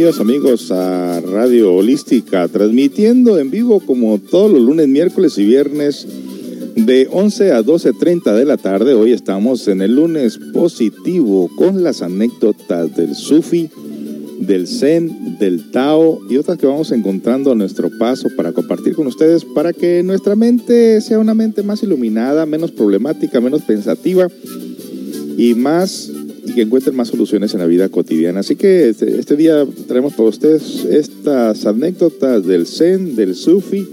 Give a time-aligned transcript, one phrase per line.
[0.00, 6.08] bienvenidos, amigos a Radio Holística, transmitiendo en vivo como todos los lunes, miércoles y viernes
[6.74, 8.94] de 11 a 12.30 de la tarde.
[8.94, 13.68] Hoy estamos en el lunes positivo con las anécdotas del Sufi,
[14.38, 19.06] del Zen, del Tao y otras que vamos encontrando a nuestro paso para compartir con
[19.06, 24.28] ustedes para que nuestra mente sea una mente más iluminada, menos problemática, menos pensativa
[25.36, 26.10] y más
[26.50, 28.40] y que encuentren más soluciones en la vida cotidiana.
[28.40, 33.86] Así que este, este día traemos para ustedes estas anécdotas del Zen, del Sufi,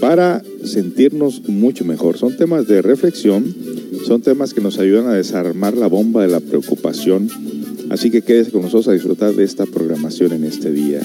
[0.00, 2.16] para sentirnos mucho mejor.
[2.16, 3.54] Son temas de reflexión,
[4.06, 7.28] son temas que nos ayudan a desarmar la bomba de la preocupación.
[7.90, 11.02] Así que quédese con nosotros a disfrutar de esta programación en este día.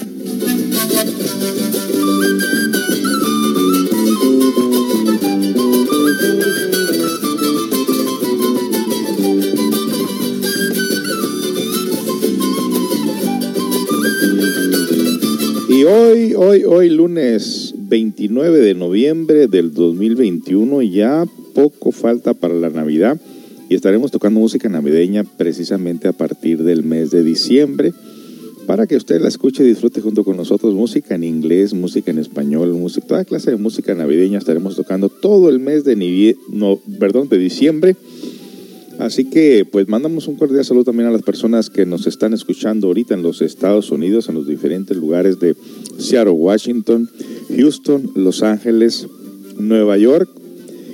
[16.14, 23.20] Hoy, hoy, hoy, lunes 29 de noviembre del 2021, ya poco falta para la Navidad
[23.68, 27.92] y estaremos tocando música navideña precisamente a partir del mes de diciembre.
[28.64, 32.20] Para que usted la escuche y disfrute junto con nosotros música en inglés, música en
[32.20, 37.28] español, música, toda clase de música navideña estaremos tocando todo el mes de, no, perdón,
[37.28, 37.96] de diciembre
[38.98, 42.86] Así que pues mandamos un cordial saludo también a las personas que nos están escuchando
[42.86, 45.56] ahorita en los Estados Unidos, en los diferentes lugares de
[45.98, 47.10] Seattle, Washington,
[47.56, 49.08] Houston, Los Ángeles,
[49.58, 50.28] Nueva York.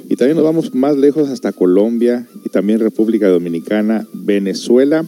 [0.09, 5.05] Y también nos vamos más lejos hasta Colombia y también República Dominicana, Venezuela,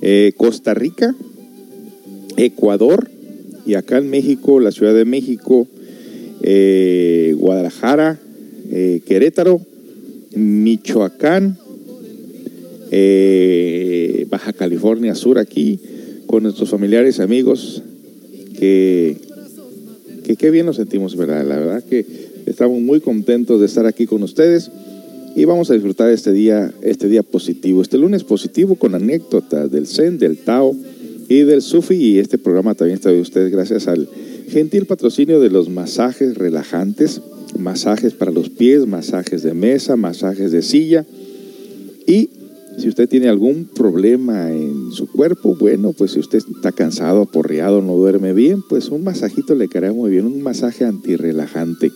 [0.00, 1.14] eh, Costa Rica,
[2.36, 3.10] Ecuador
[3.66, 5.68] y acá en México, la Ciudad de México,
[6.42, 8.18] eh, Guadalajara,
[8.70, 9.60] eh, Querétaro,
[10.34, 11.58] Michoacán,
[12.90, 15.78] eh, Baja California Sur aquí
[16.26, 17.82] con nuestros familiares y amigos
[18.58, 19.16] que,
[20.24, 21.46] que qué bien nos sentimos, ¿verdad?
[21.46, 22.04] La verdad que
[22.46, 24.70] estamos muy contentos de estar aquí con ustedes
[25.36, 29.86] y vamos a disfrutar este día, este día positivo, este lunes positivo con anécdotas del
[29.86, 30.74] Zen, del Tao
[31.28, 34.08] y del Sufi y este programa también está de ustedes gracias al
[34.48, 37.20] gentil patrocinio de los masajes relajantes,
[37.58, 41.06] masajes para los pies, masajes de mesa, masajes de silla
[42.06, 42.30] y
[42.78, 47.82] si usted tiene algún problema en su cuerpo, bueno, pues si usted está cansado, aporreado,
[47.82, 51.90] no duerme bien, pues un masajito le caerá muy bien, un masaje antirrelajante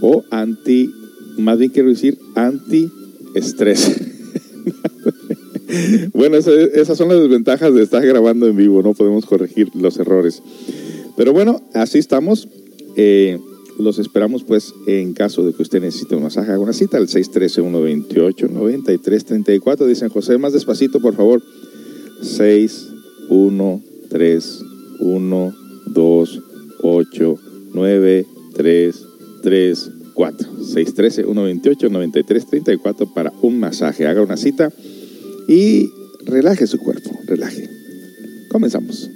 [0.00, 0.90] o anti,
[1.38, 4.00] más bien quiero decir anti-estrés.
[6.12, 10.42] bueno, esas son las desventajas de estar grabando en vivo, no podemos corregir los errores.
[11.16, 12.48] Pero bueno, así estamos.
[12.96, 13.38] Eh,
[13.78, 17.08] los esperamos pues en caso de que usted necesite un masaje, haga una cita al
[17.08, 19.86] 613-128-9334.
[19.86, 21.42] Dicen José, más despacito por favor.
[22.22, 22.90] 6,
[23.28, 24.64] 1, 3,
[25.00, 25.54] 1,
[25.86, 26.42] 2,
[26.82, 27.38] 8,
[27.72, 29.06] 9, 3,
[29.42, 30.48] 3, 4.
[30.58, 34.06] 613-128-9334 para un masaje.
[34.06, 34.72] Haga una cita
[35.48, 35.90] y
[36.24, 37.68] relaje su cuerpo, relaje.
[38.48, 39.10] Comenzamos.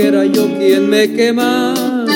[0.00, 2.06] Que era yo quien me quemaba.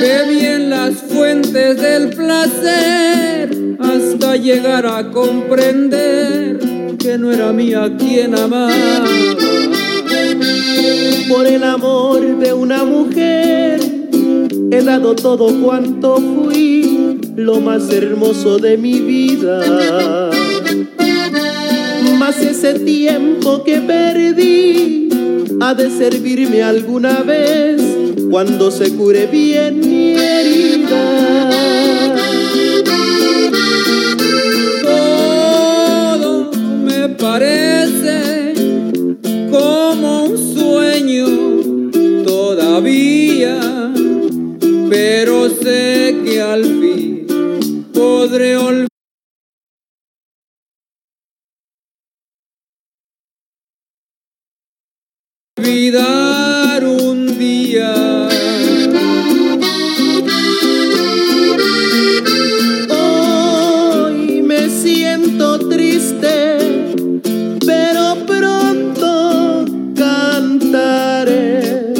[0.00, 6.58] Bebí en las fuentes del placer hasta llegar a comprender
[6.98, 9.04] que no era mía quien amaba.
[11.28, 13.80] Por el amor de una mujer
[14.72, 20.32] he dado todo cuanto fui, lo más hermoso de mi vida
[22.56, 25.05] ese tiempo que perdí
[25.66, 27.82] ha de servirme alguna vez
[28.30, 29.55] cuando se cure bien
[55.58, 58.28] olvidar un día.
[62.90, 66.58] Hoy me siento triste,
[67.64, 69.64] pero pronto
[69.96, 71.94] cantaré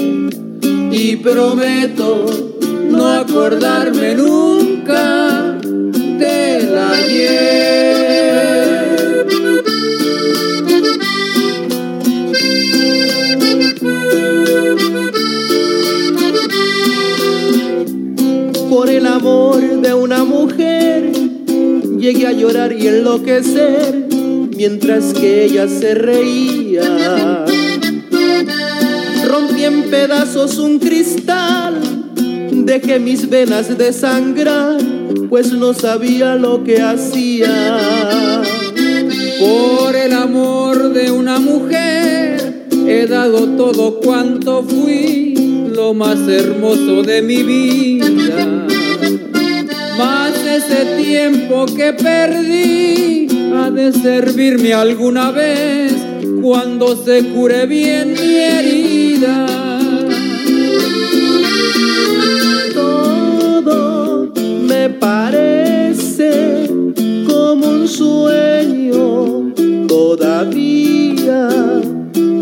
[0.91, 2.27] y prometo
[2.91, 5.26] no acordarme nunca
[22.07, 24.07] Llegué a llorar y enloquecer
[24.57, 27.45] mientras que ella se reía.
[29.27, 31.81] Rompí en pedazos un cristal,
[32.53, 34.79] dejé mis venas de sangrar,
[35.29, 38.41] pues no sabía lo que hacía.
[39.41, 45.35] Por el amor de una mujer he dado todo cuanto fui,
[45.75, 48.46] lo más hermoso de mi vida.
[50.57, 55.93] Ese tiempo que perdí ha de servirme alguna vez
[56.41, 59.47] cuando se cure bien mi herida.
[62.73, 64.33] Todo
[64.63, 66.71] me parece
[67.29, 69.53] como un sueño
[69.87, 71.51] todavía,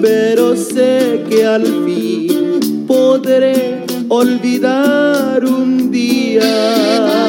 [0.01, 7.24] pero sé que al fin podré olvidar un día.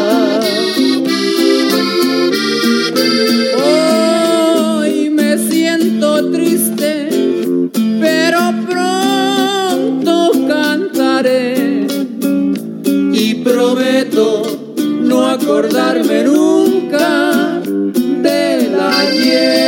[15.36, 19.66] Acordarme nunca del ayer.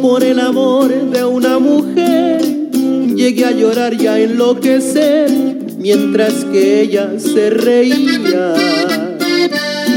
[0.00, 2.40] por el amor de una mujer.
[3.16, 5.28] Llegué a llorar y a enloquecer
[5.78, 8.54] mientras que ella se reía.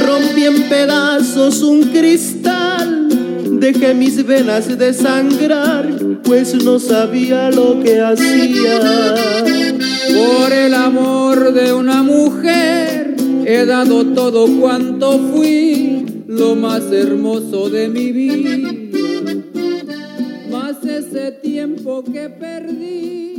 [0.06, 2.79] Rompí en pedazos un cristal,
[3.60, 5.88] dejé mis venas de sangrar,
[6.24, 9.16] pues no sabía lo que hacía.
[10.08, 13.16] Por el amor de una mujer
[13.46, 18.72] he dado todo cuanto fui, lo más hermoso de mi vida.
[20.52, 23.30] Más ese tiempo que perdí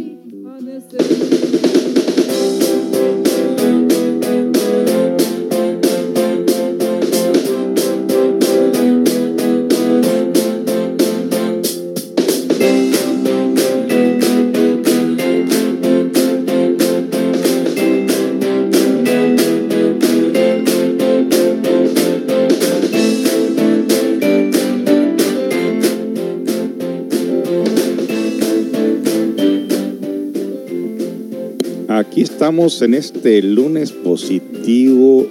[32.50, 35.24] estamos en este lunes positivo,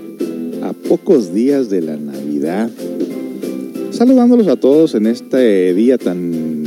[0.64, 2.70] a pocos días de la Navidad,
[3.92, 6.64] saludándolos a todos en este día tan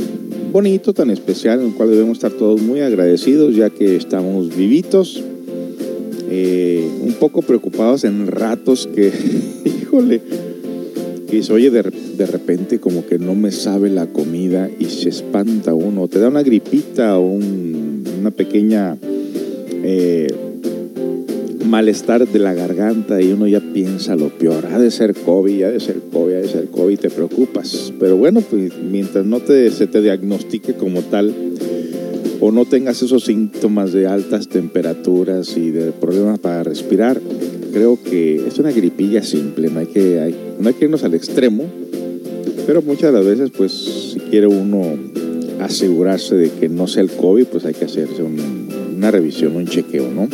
[0.51, 5.23] bonito, tan especial, en el cual debemos estar todos muy agradecidos ya que estamos vivitos,
[6.29, 9.11] eh, un poco preocupados en ratos que,
[9.65, 10.21] híjole,
[11.31, 11.81] que oye de,
[12.15, 16.27] de repente como que no me sabe la comida y se espanta uno, te da
[16.27, 18.97] una gripita o un- una pequeña
[19.83, 20.27] eh,
[21.65, 24.65] malestar de la garganta y uno ya piensa lo peor.
[24.67, 27.93] Ha de ser COVID, ha de ser COVID, ha de ser COVID, te preocupas.
[27.99, 31.33] Pero bueno, pues mientras no te, se te diagnostique como tal
[32.39, 37.21] o no tengas esos síntomas de altas temperaturas y de problemas para respirar,
[37.71, 41.63] creo que es una gripilla simple, no hay que, no hay que irnos al extremo,
[42.67, 43.71] pero muchas de las veces, pues,
[44.13, 44.83] si quiere uno
[45.61, 48.62] asegurarse de que no sea el COVID, pues hay que hacerse un-
[49.03, 50.29] una revisión, un chequeo, ¿no?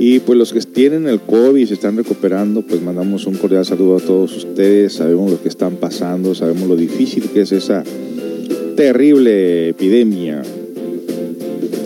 [0.00, 3.64] Y pues los que tienen el COVID y se están recuperando, pues mandamos un cordial
[3.64, 4.94] saludo a todos ustedes.
[4.94, 7.84] Sabemos lo que están pasando, sabemos lo difícil que es esa
[8.74, 10.42] terrible epidemia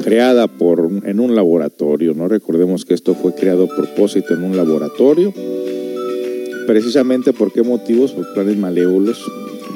[0.02, 2.28] creada por, en un laboratorio, ¿no?
[2.28, 5.34] Recordemos que esto fue creado a propósito en un laboratorio.
[6.66, 9.22] Precisamente por qué motivos, por planes malévolos.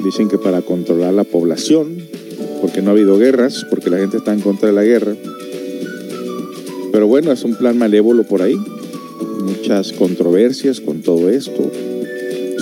[0.03, 1.97] Dicen que para controlar la población,
[2.61, 5.13] porque no ha habido guerras, porque la gente está en contra de la guerra.
[6.93, 8.55] Pero bueno, es un plan malévolo por ahí.
[9.41, 11.71] Muchas controversias con todo esto.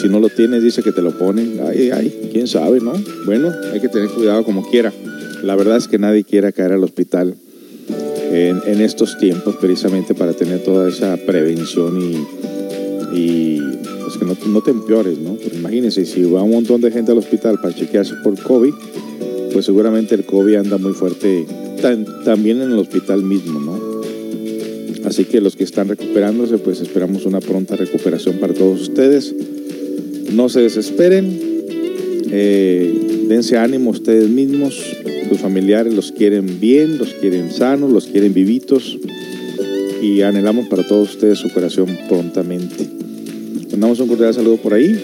[0.01, 1.59] Si no lo tienes, dice que te lo ponen.
[1.67, 2.93] Ay, ay, quién sabe, ¿no?
[3.25, 4.93] Bueno, hay que tener cuidado como quiera.
[5.43, 7.35] La verdad es que nadie quiera caer al hospital
[8.31, 11.99] en, estos tiempos, precisamente para tener toda esa prevención
[13.13, 15.37] y, pues que no, no, te empeores, ¿no?
[15.53, 18.73] Imagínense, si va un montón de gente al hospital para chequearse por COVID,
[19.51, 21.45] pues seguramente el COVID anda muy fuerte
[22.23, 23.90] también en el hospital mismo, ¿no?
[25.11, 29.35] Así que los que están recuperándose, pues esperamos una pronta recuperación para todos ustedes.
[30.31, 31.37] No se desesperen,
[32.31, 34.81] eh, dense ánimo ustedes mismos,
[35.27, 38.97] sus familiares los quieren bien, los quieren sanos, los quieren vivitos
[40.01, 42.87] y anhelamos para todos ustedes su curación prontamente.
[43.69, 44.97] Mandamos un cordial saludo por ahí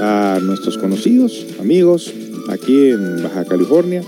[0.00, 2.12] a nuestros conocidos, amigos,
[2.48, 4.02] aquí en Baja California.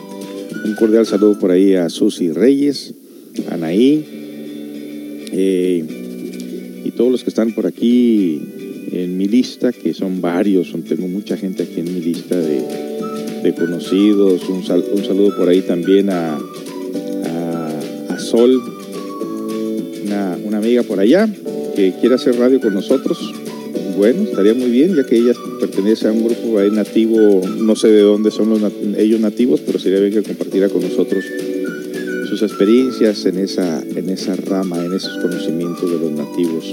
[0.65, 2.95] Un cordial saludo por ahí a Susi Reyes,
[3.49, 4.20] Anaí,
[5.33, 5.85] eh,
[6.85, 8.41] y todos los que están por aquí
[8.93, 14.49] en mi lista, que son varios, tengo mucha gente aquí en mi lista de, conocidos.
[14.49, 18.61] Un, saludo por ahí también a, a, Sol,
[20.05, 21.29] una, amiga por allá
[21.75, 23.19] que quiere hacer radio con nosotros.
[23.97, 27.89] Bueno, estaría muy bien, ya que ella pertenece a un grupo ahí nativo, no sé
[27.89, 28.61] de dónde son los
[28.97, 31.25] ellos nativos, pero sería bien que compartiera con nosotros
[32.31, 36.73] sus experiencias en esa, en esa rama, en esos conocimientos de los nativos.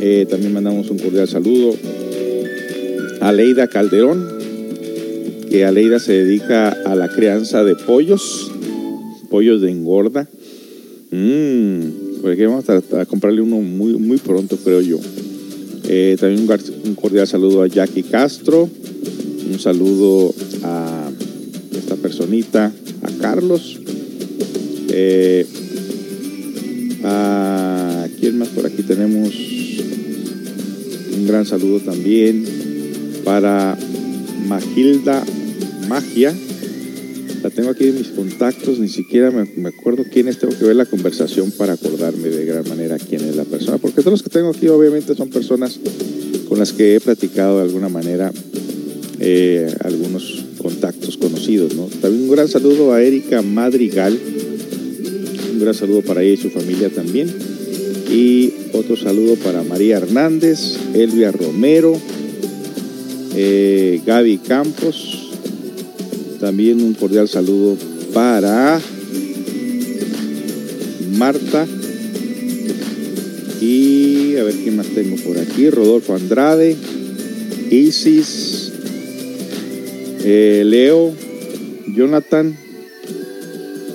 [0.00, 1.76] Eh, también mandamos un cordial saludo
[3.20, 4.26] a Leida Calderón,
[5.48, 8.50] que a Leida se dedica a la crianza de pollos,
[9.30, 10.28] pollos de engorda.
[11.12, 14.98] Mmm, porque vamos a, comprarle uno muy, muy pronto, creo yo.
[15.84, 16.48] Eh, también
[16.84, 18.68] un, cordial saludo a Jackie Castro,
[19.48, 20.34] un saludo
[20.64, 21.10] a
[21.76, 22.72] esta personita,
[23.02, 23.78] a Carlos,
[25.00, 25.46] eh,
[27.04, 29.32] a quién más por aquí tenemos
[31.16, 32.44] un gran saludo también
[33.24, 33.78] para
[34.48, 35.22] Magilda
[35.88, 36.34] Magia.
[37.42, 40.74] La tengo aquí en mis contactos, ni siquiera me, acuerdo quién es, tengo que ver
[40.74, 44.30] la conversación para acordarme de gran manera quién es la persona, porque todos los que
[44.30, 45.78] tengo aquí obviamente son personas
[46.48, 48.32] con las que he platicado de alguna manera
[49.20, 51.74] eh, algunos contactos conocidos.
[51.74, 51.84] ¿no?
[52.00, 54.18] También un gran saludo a Erika Madrigal,
[55.58, 57.28] un gran saludo para ella y su familia también.
[58.10, 62.00] Y otro saludo para María Hernández, Elvia Romero,
[63.34, 65.32] eh, Gaby Campos.
[66.38, 67.76] También un cordial saludo
[68.14, 68.80] para
[71.16, 71.66] Marta.
[73.60, 75.68] Y a ver quién más tengo por aquí.
[75.70, 76.76] Rodolfo Andrade,
[77.68, 78.70] Isis,
[80.24, 81.12] eh, Leo,
[81.96, 82.56] Jonathan,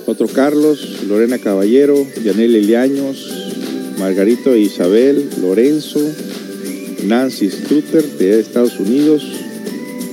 [0.06, 6.00] otro Carlos, Lorena Caballero, Yanel Eliaños, Margarito e Isabel, Lorenzo,
[7.06, 9.24] Nancy Stutter de Estados Unidos.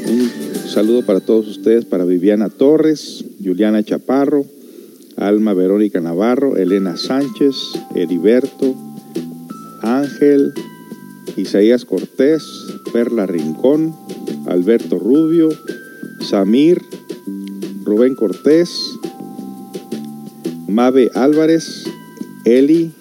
[0.08, 0.30] Un
[0.70, 4.46] saludo para todos ustedes, para Viviana Torres, Juliana Chaparro,
[5.18, 7.56] Alma Verónica Navarro, Elena Sánchez,
[7.96, 8.76] Heriberto,
[9.82, 10.54] Ángel,
[11.38, 12.44] Isaías Cortés,
[12.94, 13.96] Perla Rincón,
[14.48, 15.50] Alberto Rubio,
[16.22, 16.82] Samir,
[17.84, 18.70] Rubén Cortés,
[20.72, 21.84] Mabe Álvarez,
[22.46, 22.92] Eli.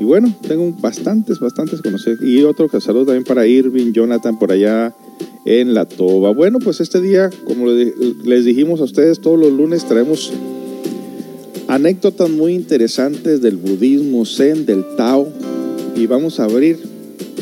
[0.00, 2.22] Y bueno, tengo bastantes, bastantes conocidos.
[2.22, 4.94] Y otro saludo también para Irving, Jonathan por allá
[5.44, 6.30] en La Toba.
[6.30, 10.32] Bueno, pues este día, como les dijimos a ustedes, todos los lunes traemos
[11.66, 15.28] anécdotas muy interesantes del budismo zen, del Tao.
[15.96, 16.78] Y vamos a abrir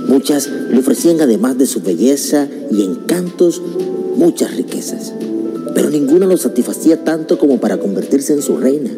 [0.07, 3.61] Muchas le ofrecían además de su belleza y encantos
[4.15, 5.13] muchas riquezas,
[5.75, 8.89] pero ninguna lo satisfacía tanto como para convertirse en su reina.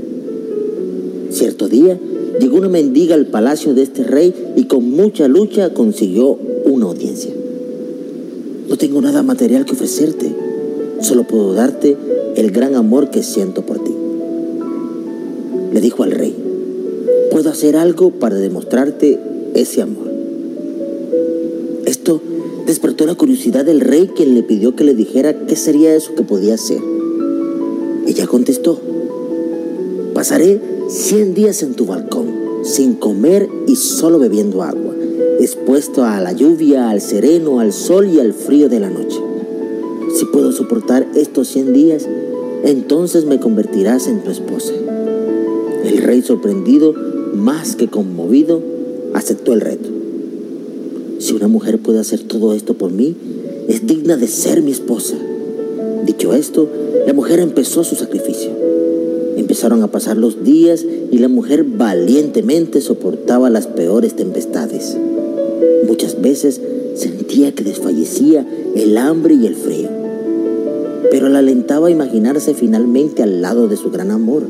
[1.32, 2.00] Cierto día
[2.40, 7.32] llegó una mendiga al palacio de este rey y con mucha lucha consiguió una audiencia.
[8.70, 10.34] No tengo nada material que ofrecerte,
[11.02, 11.98] solo puedo darte
[12.36, 13.92] el gran amor que siento por ti
[15.72, 16.36] le dijo al rey,
[17.32, 19.20] puedo hacer algo para demostrarte
[19.54, 20.12] ese amor.
[21.86, 22.22] Esto
[22.68, 26.24] despertó la curiosidad del rey quien le pidió que le dijera qué sería eso que
[26.24, 26.80] podía hacer.
[28.06, 28.80] Ella contestó,
[30.14, 32.28] pasaré 100 días en tu balcón,
[32.64, 34.94] sin comer y solo bebiendo agua,
[35.40, 39.31] expuesto a la lluvia, al sereno, al sol y al frío de la noche.
[40.32, 42.08] Puedo soportar estos 100 días,
[42.64, 44.74] entonces me convertirás en tu esposa.
[45.84, 46.94] El rey sorprendido,
[47.34, 48.62] más que conmovido,
[49.14, 49.90] aceptó el reto.
[51.20, 53.16] Si una mujer puede hacer todo esto por mí,
[53.68, 55.16] es digna de ser mi esposa.
[56.06, 56.68] Dicho esto,
[57.06, 58.52] la mujer empezó su sacrificio.
[59.38, 64.98] Empezaron a pasar los días y la mujer valientemente soportaba las peores tempestades.
[65.88, 66.62] Muchas veces
[66.96, 69.90] sentía que desfallecía el hambre y el frío,
[71.10, 74.44] pero la alentaba a imaginarse finalmente al lado de su gran amor.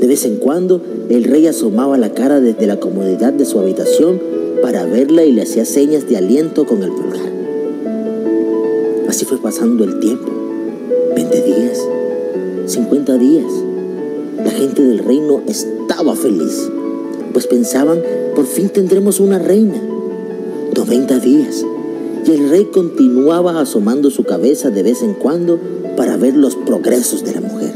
[0.00, 0.80] De vez en cuando,
[1.10, 4.20] el rey asomaba la cara desde la comodidad de su habitación
[4.62, 7.30] para verla y le hacía señas de aliento con el pulgar.
[9.08, 10.30] Así fue pasando el tiempo.
[11.14, 11.78] Veinte días,
[12.66, 13.52] cincuenta días.
[14.42, 16.70] La gente del reino estaba feliz,
[17.32, 17.98] pues pensaban,
[18.34, 19.82] por fin tendremos una reina.
[20.74, 21.64] Noventa días.
[22.26, 25.58] Y el rey continuaba asomando su cabeza de vez en cuando
[25.96, 27.72] para ver los progresos de la mujer.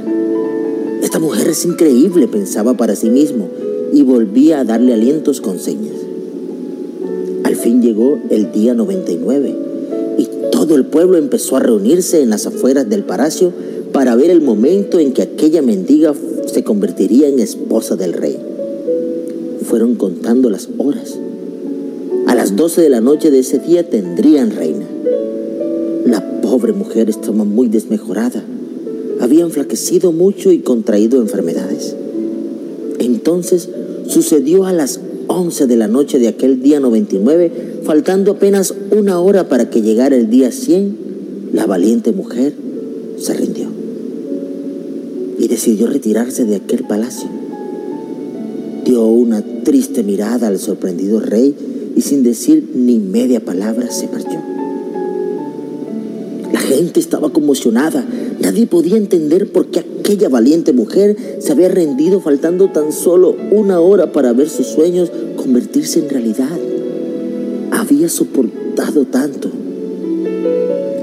[1.02, 3.48] Esta mujer es increíble, pensaba para sí mismo,
[3.92, 5.94] y volvía a darle alientos con señas.
[7.44, 9.54] Al fin llegó el día 99
[10.18, 13.52] y todo el pueblo empezó a reunirse en las afueras del palacio
[13.92, 16.14] para ver el momento en que aquella mendiga
[16.46, 18.38] se convertiría en esposa del rey.
[19.62, 21.18] Fueron contando las horas.
[22.54, 24.86] A las 12 de la noche de ese día tendrían reina.
[26.06, 28.44] La pobre mujer estaba muy desmejorada
[29.20, 31.96] había enflaquecido mucho y contraído enfermedades.
[33.00, 33.68] Entonces
[34.06, 39.48] sucedió a las 11 de la noche de aquel día 99, faltando apenas una hora
[39.48, 42.54] para que llegara el día 100, la valiente mujer
[43.18, 43.66] se rindió
[45.40, 47.28] y decidió retirarse de aquel palacio.
[48.84, 51.56] Dio una triste mirada al sorprendido rey
[51.94, 54.40] y sin decir ni media palabra se marchó.
[56.52, 58.04] La gente estaba conmocionada,
[58.40, 63.80] Nadie podía entender por qué aquella valiente mujer se había rendido faltando tan solo una
[63.80, 66.50] hora para ver sus sueños convertirse en realidad.
[67.70, 69.50] Había soportado tanto.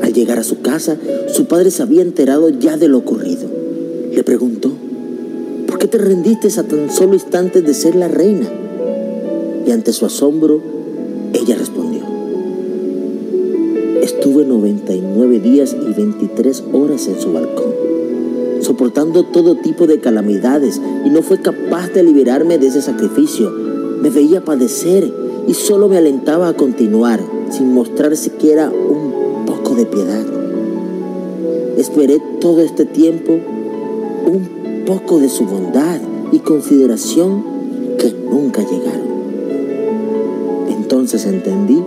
[0.02, 3.50] Al llegar a su casa, su padre se había enterado ya de lo ocurrido.
[4.14, 4.72] Le preguntó,
[5.68, 8.48] ¿por qué te rendiste a tan solo instantes de ser la reina?
[9.66, 10.62] Y ante su asombro,
[11.42, 12.02] ella respondió,
[14.02, 17.74] Estuve 99 días y 23 horas en su balcón,
[18.62, 23.52] soportando todo tipo de calamidades y no fue capaz de liberarme de ese sacrificio.
[24.02, 25.12] Me veía padecer
[25.48, 30.26] y solo me alentaba a continuar sin mostrar siquiera un poco de piedad.
[31.78, 36.00] Esperé todo este tiempo un poco de su bondad
[36.32, 37.44] y consideración
[37.98, 39.11] que nunca llegaron.
[41.14, 41.78] Entendí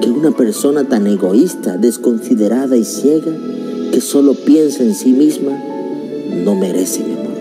[0.00, 3.36] que una persona tan egoísta, desconsiderada y ciega,
[3.92, 5.62] que solo piensa en sí misma,
[6.42, 7.32] no merece mi amor.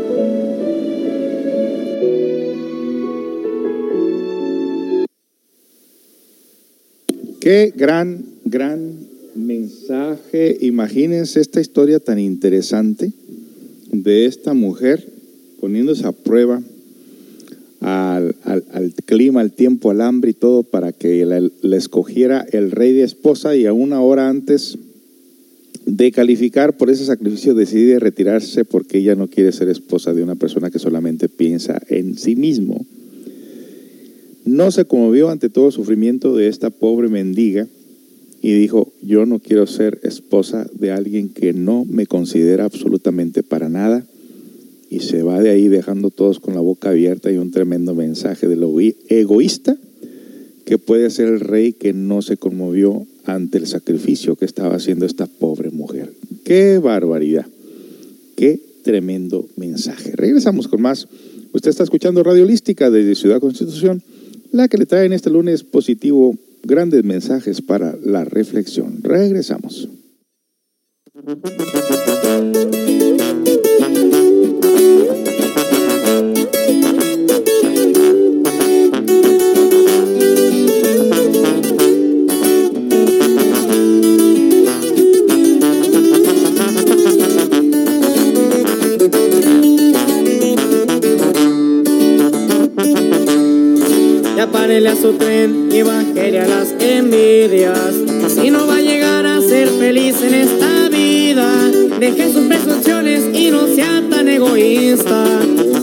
[7.40, 8.92] Qué gran, gran
[9.34, 10.58] mensaje.
[10.60, 13.14] Imagínense esta historia tan interesante
[13.90, 15.08] de esta mujer
[15.62, 16.62] poniéndose a prueba
[17.82, 23.04] al, clima, al tiempo, al hambre y todo para que le, escogiera el rey de
[23.04, 24.78] esposa y a una hora antes
[25.86, 30.36] de calificar por ese sacrificio decide retirarse porque ella no quiere ser esposa de una
[30.36, 32.86] persona que solamente piensa en sí mismo.
[34.46, 37.68] no se conmovió ante todo el sufrimiento de esta pobre mendiga
[38.44, 43.70] y dijo, yo no quiero ser esposa de alguien que no me considera absolutamente para
[43.70, 44.06] nada
[44.92, 48.50] y se va de ahí dejando todos con la boca abierta y un tremendo mensaje
[48.50, 48.78] de lo
[49.08, 49.78] egoísta
[50.66, 55.06] que puede ser el rey que no se conmovió ante el sacrificio que estaba haciendo
[55.06, 56.12] esta pobre mujer.
[56.44, 57.46] ¡Qué barbaridad!
[58.36, 60.12] ¡Qué tremendo mensaje!
[60.14, 61.08] Regresamos con más.
[61.54, 64.04] Usted está escuchando Radio Holística desde Ciudad Constitución,
[64.52, 68.98] la que le trae en este lunes positivo grandes mensajes para la reflexión.
[69.04, 69.88] Regresamos.
[94.52, 97.96] Párele a su tren y bajele a las envidias.
[98.28, 101.48] Si no va a llegar a ser feliz en esta vida,
[102.00, 105.26] deje sus presunciones y no sea tan egoísta.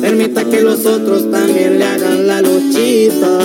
[0.00, 3.38] Permita que los otros también le hagan la luchita.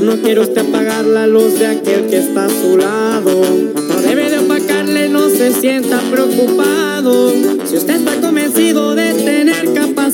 [0.00, 3.42] No quiere usted apagar la luz de aquel que está a su lado.
[3.88, 7.32] No debe de opacarle, no se sienta preocupado.
[7.64, 9.03] Si usted está convencido de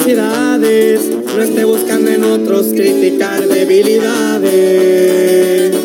[0.06, 5.76] no esté buscando en otros criticar debilidades.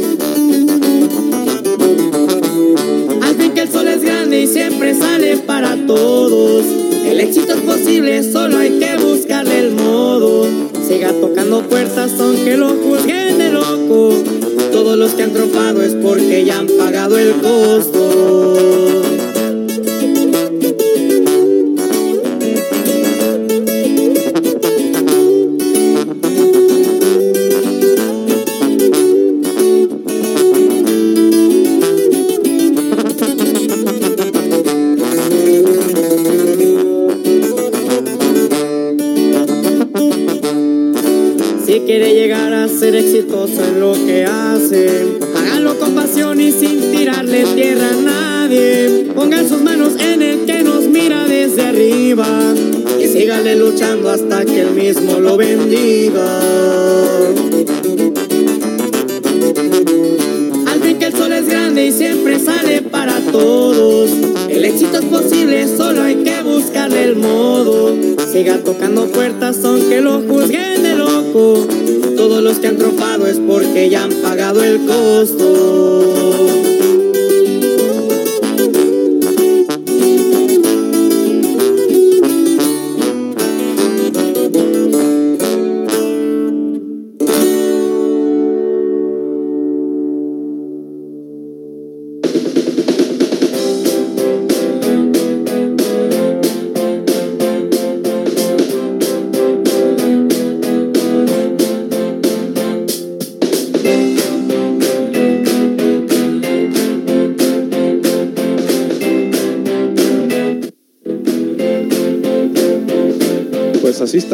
[3.38, 6.64] Fin que el sol es grande y siempre sale para todos.
[7.06, 10.48] El éxito es posible, solo hay que buscarle el modo.
[10.88, 14.14] Siga tocando puertas aunque lo juzguen de loco.
[14.72, 18.75] Todos los que han tropado es porque ya han pagado el costo.
[64.66, 67.96] Éxito es posible, solo hay que buscarle el modo.
[68.34, 71.68] Siga tocando puertas aunque lo juzguen de loco.
[72.18, 76.75] Todos los que han tropado es porque ya han pagado el costo.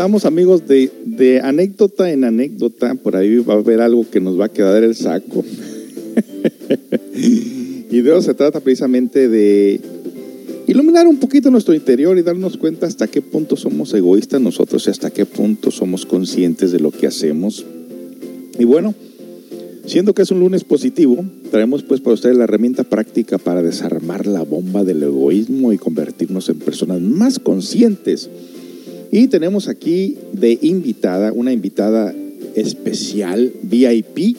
[0.01, 4.45] Estamos amigos de, anécdota en anécdota, por ahí va a haber algo que nos va
[4.45, 5.45] a quedar el saco.
[7.13, 9.79] y de eso se trata precisamente de
[10.65, 14.89] iluminar un poquito nuestro interior y darnos cuenta hasta qué punto somos egoístas nosotros y
[14.89, 17.63] hasta qué punto somos conscientes de lo que hacemos.
[18.57, 18.95] Y bueno,
[19.85, 24.25] siendo que es un lunes positivo, traemos pues para ustedes la herramienta práctica para desarmar
[24.25, 28.31] la bomba del egoísmo y convertirnos en personas más conscientes
[29.11, 32.15] y tenemos aquí de invitada, una invitada
[32.55, 34.37] especial, VIP,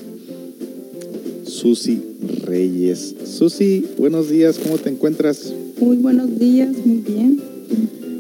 [1.45, 2.01] Susi
[2.45, 3.15] Reyes.
[3.25, 5.53] Susi, buenos días, ¿cómo te encuentras?
[5.79, 7.39] Muy buenos días, muy bien.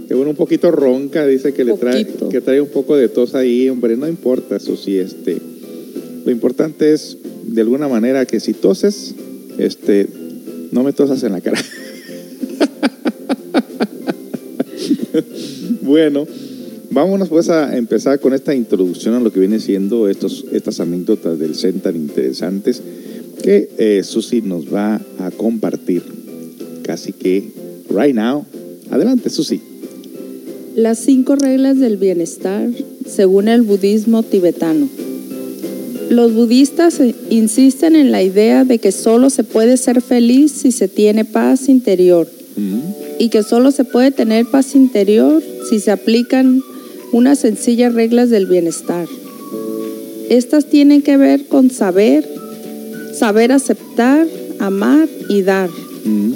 [0.07, 3.35] Qué bueno, un poquito ronca, dice que le trae, que trae un poco de tos
[3.35, 5.39] ahí, hombre, no importa, Susi, este,
[6.27, 9.15] lo importante es de alguna manera que si toses,
[9.57, 10.07] este,
[10.71, 11.63] no me tosas en la cara.
[15.93, 16.27] bueno,
[16.93, 21.39] Vámonos pues a empezar con esta introducción a lo que viene siendo estos, estas anécdotas
[21.39, 22.83] del Zen tan interesantes
[23.43, 26.03] que eh, Susi nos va a compartir.
[26.83, 27.51] Casi que
[27.89, 28.45] right now.
[28.91, 29.63] Adelante, Susi.
[30.77, 32.69] Las cinco reglas del bienestar
[33.09, 34.87] según el budismo tibetano.
[36.11, 37.01] Los budistas
[37.31, 41.71] insisten en la idea de que solo se puede ser feliz si se tiene paz
[41.71, 42.29] interior
[43.19, 46.63] y que solo se puede tener paz interior si se aplican
[47.13, 49.07] unas sencillas reglas del bienestar.
[50.29, 52.29] Estas tienen que ver con saber,
[53.15, 54.27] saber aceptar,
[54.59, 55.71] amar y dar.
[56.05, 56.33] Mm.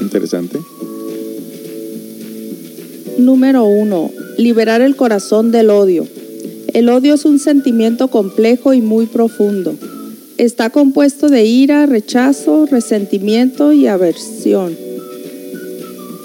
[0.00, 0.58] Interesante.
[3.18, 6.06] Número uno, liberar el corazón del odio.
[6.72, 9.76] El odio es un sentimiento complejo y muy profundo.
[10.44, 14.76] Está compuesto de ira, rechazo, resentimiento y aversión.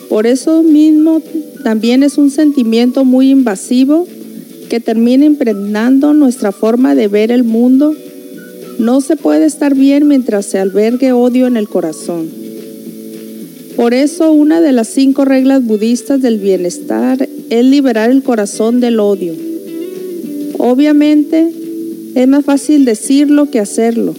[0.10, 1.22] Por eso mismo
[1.64, 4.06] también es un sentimiento muy invasivo
[4.70, 7.96] que termina impregnando nuestra forma de ver el mundo.
[8.78, 12.28] No se puede estar bien mientras se albergue odio en el corazón.
[13.78, 19.00] Por eso una de las cinco reglas budistas del bienestar es liberar el corazón del
[19.00, 19.34] odio.
[20.58, 21.54] Obviamente
[22.20, 24.14] es más fácil decirlo que hacerlo.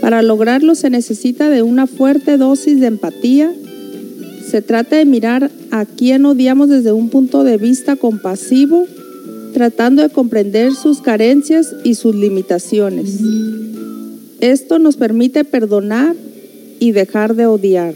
[0.00, 3.52] Para lograrlo se necesita de una fuerte dosis de empatía.
[4.48, 8.86] Se trata de mirar a quien odiamos desde un punto de vista compasivo,
[9.52, 13.18] tratando de comprender sus carencias y sus limitaciones.
[14.40, 16.14] Esto nos permite perdonar
[16.78, 17.94] y dejar de odiar.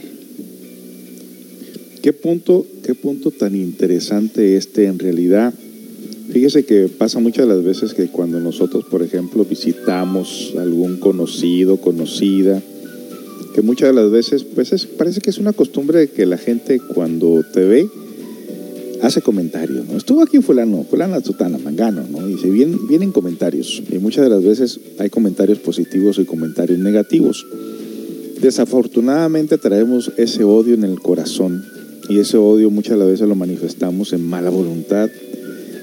[2.02, 5.54] ¿Qué punto, qué punto tan interesante este en realidad?
[6.34, 11.76] Fíjese que pasa muchas de las veces que cuando nosotros, por ejemplo, visitamos algún conocido,
[11.76, 12.60] conocida,
[13.54, 16.80] que muchas de las veces, pues es- parece que es una costumbre que la gente
[16.80, 17.88] cuando te ve
[19.00, 19.96] hace comentarios, ¿no?
[19.96, 22.28] Estuvo aquí fulano, fulana, sutana, mangano, ¿no?
[22.28, 23.80] Y se vienen, vienen comentarios.
[23.92, 27.46] Y muchas de las veces hay comentarios positivos y comentarios negativos.
[28.40, 31.64] Desafortunadamente traemos ese odio en el corazón
[32.08, 35.08] y ese odio muchas de las veces lo manifestamos en mala voluntad,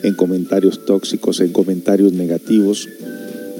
[0.04, 2.88] en comentarios tóxicos, en comentarios negativos.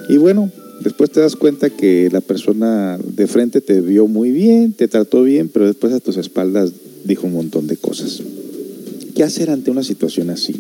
[0.10, 0.52] Y bueno,
[0.84, 5.24] después te das cuenta que la persona de frente te vio muy bien, te trató
[5.24, 6.72] bien, pero después a tus espaldas
[7.06, 8.22] dijo un montón de cosas.
[9.16, 10.56] ¿Qué hacer ante una situación así?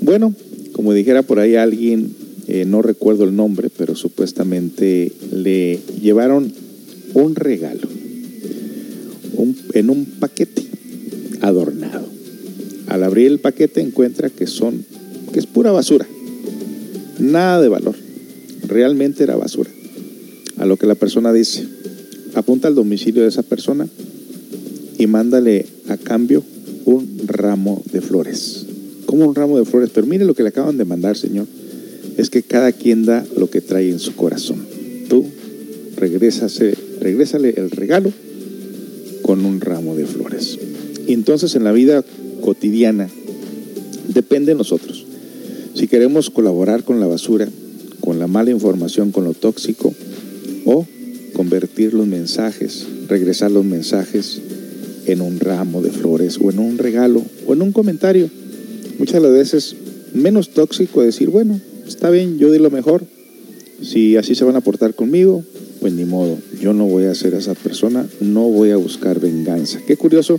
[0.00, 0.34] Bueno,
[0.72, 2.14] como dijera por ahí alguien,
[2.48, 6.52] eh, no recuerdo el nombre, pero supuestamente le llevaron
[7.14, 7.88] un regalo
[9.74, 10.62] en un paquete
[11.40, 12.06] adornado.
[12.88, 14.84] Al abrir el paquete encuentra que son
[15.32, 16.06] que es pura basura.
[17.18, 17.94] Nada de valor.
[18.66, 19.70] Realmente era basura.
[20.58, 21.66] A lo que la persona dice,
[22.34, 23.88] apunta al domicilio de esa persona
[24.98, 26.44] y mándale a cambio
[26.84, 28.66] un ramo de flores.
[29.06, 29.90] ¿Cómo un ramo de flores?
[29.92, 31.46] Pero mire lo que le acaban de mandar, Señor.
[32.16, 34.58] Es que cada quien da lo que trae en su corazón.
[35.08, 35.24] Tú
[35.96, 38.12] regrésase, regrésale el regalo
[39.22, 40.58] con un ramo de flores.
[41.06, 42.04] Y entonces en la vida
[42.42, 43.08] cotidiana
[44.08, 45.06] depende de nosotros.
[45.74, 47.48] Si queremos colaborar con la basura,
[48.00, 49.94] con la mala información, con lo tóxico,
[50.66, 50.86] o
[51.32, 54.40] convertir los mensajes, regresar los mensajes
[55.06, 58.28] en un ramo de flores o en un regalo o en un comentario.
[58.98, 59.76] Muchas veces
[60.12, 63.04] menos tóxico decir, bueno, está bien, yo di lo mejor.
[63.82, 65.42] Si así se van a portar conmigo,
[65.80, 69.80] pues ni modo, yo no voy a ser esa persona, no voy a buscar venganza.
[69.86, 70.38] Qué curioso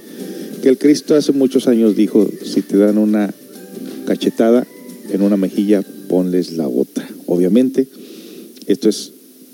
[0.63, 3.33] que el Cristo hace muchos años dijo, si te dan una
[4.05, 4.65] cachetada
[5.09, 7.05] en una mejilla, ponles la otra.
[7.25, 7.89] Obviamente,
[8.67, 9.11] esto es,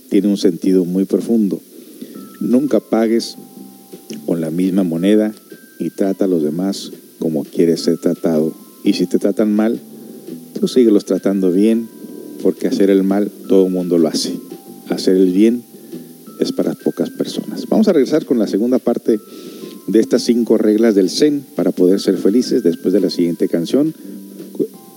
[0.09, 1.59] tiene un sentido muy profundo.
[2.39, 3.37] Nunca pagues
[4.27, 5.33] con la misma moneda
[5.79, 8.53] y trata a los demás como quieres ser tratado.
[8.83, 9.79] Y si te tratan mal,
[10.59, 11.89] tú síguelos tratando bien,
[12.43, 14.33] porque hacer el mal todo el mundo lo hace.
[14.89, 15.63] Hacer el bien
[16.39, 17.65] es para pocas personas.
[17.67, 19.19] Vamos a regresar con la segunda parte
[19.91, 23.93] de estas cinco reglas del Zen para poder ser felices después de la siguiente canción,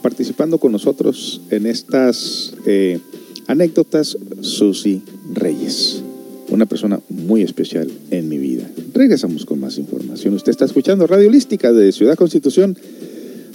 [0.03, 2.99] participando con nosotros en estas eh,
[3.47, 5.03] anécdotas Susi
[5.33, 6.03] Reyes,
[6.51, 8.69] una persona muy especial en mi vida.
[8.93, 10.35] Regresamos con más información.
[10.35, 12.77] Usted está escuchando Radio Holística de Ciudad Constitución,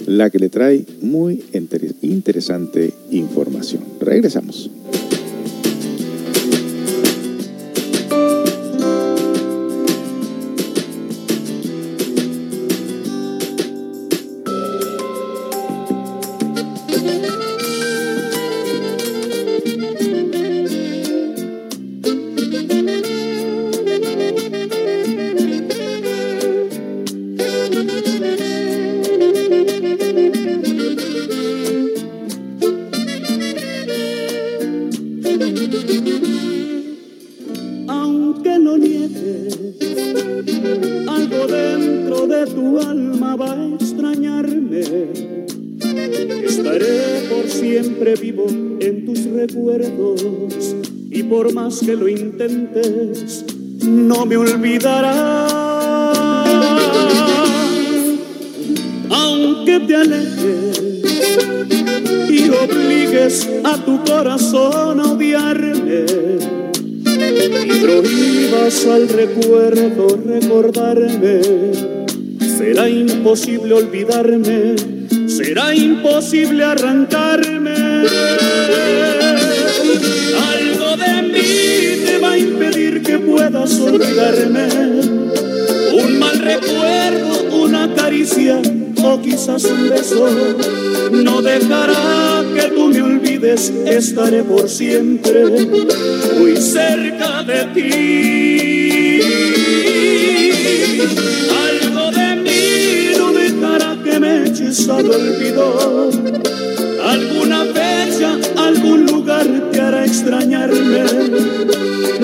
[0.06, 3.82] la que le trae muy inter- interesante información.
[4.00, 4.70] Regresamos.
[73.76, 74.76] Olvidarme,
[75.26, 77.74] será imposible arrancarme.
[80.52, 84.68] Algo de mí te va a impedir que puedas olvidarme.
[85.92, 88.60] Un mal recuerdo, una caricia
[89.02, 90.28] o quizás un beso
[91.10, 95.44] no dejará que tú me olvides, estaré por siempre
[96.38, 98.57] muy cerca de ti.
[107.04, 111.04] Alguna fecha, algún lugar te hará extrañarme.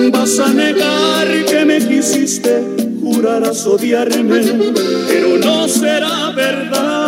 [0.09, 2.63] Vas a negar que me quisiste,
[3.01, 4.41] jurarás odiarme,
[5.07, 7.04] pero no será verdad.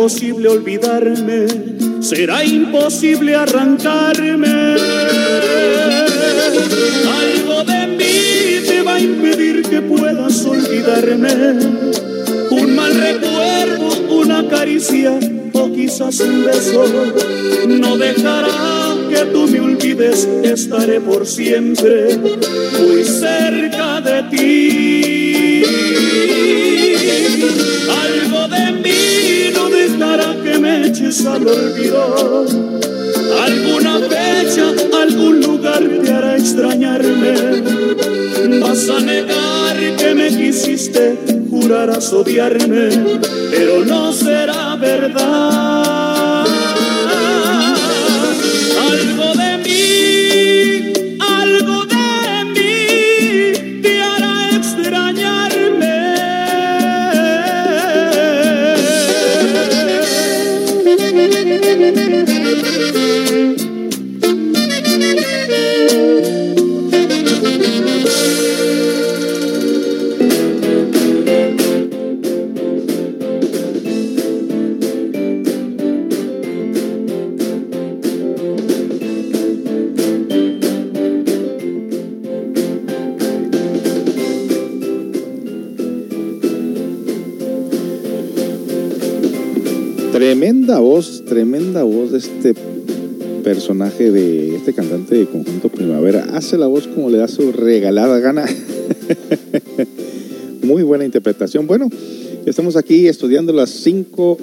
[0.00, 1.46] Imposible olvidarme,
[2.00, 4.48] será imposible arrancarme.
[7.20, 11.28] Algo de mí te va a impedir que puedas olvidarme
[12.50, 15.18] un mal recuerdo, una caricia
[15.52, 16.82] o quizás un beso
[17.68, 24.89] no dejará que tú me olvides, estaré por siempre muy cerca de ti.
[33.44, 37.34] Alguna fecha, algún lugar te hará extrañarme.
[38.60, 41.18] Vas a negar que me quisiste,
[41.50, 42.90] jurarás odiarme,
[43.50, 46.09] pero no será verdad.
[93.70, 96.26] Personaje, de este cantante de Conjunto Primavera.
[96.32, 98.44] Hace la voz como le da su regalada gana.
[100.62, 101.68] Muy buena interpretación.
[101.68, 101.88] Bueno,
[102.46, 104.38] estamos aquí estudiando las cinco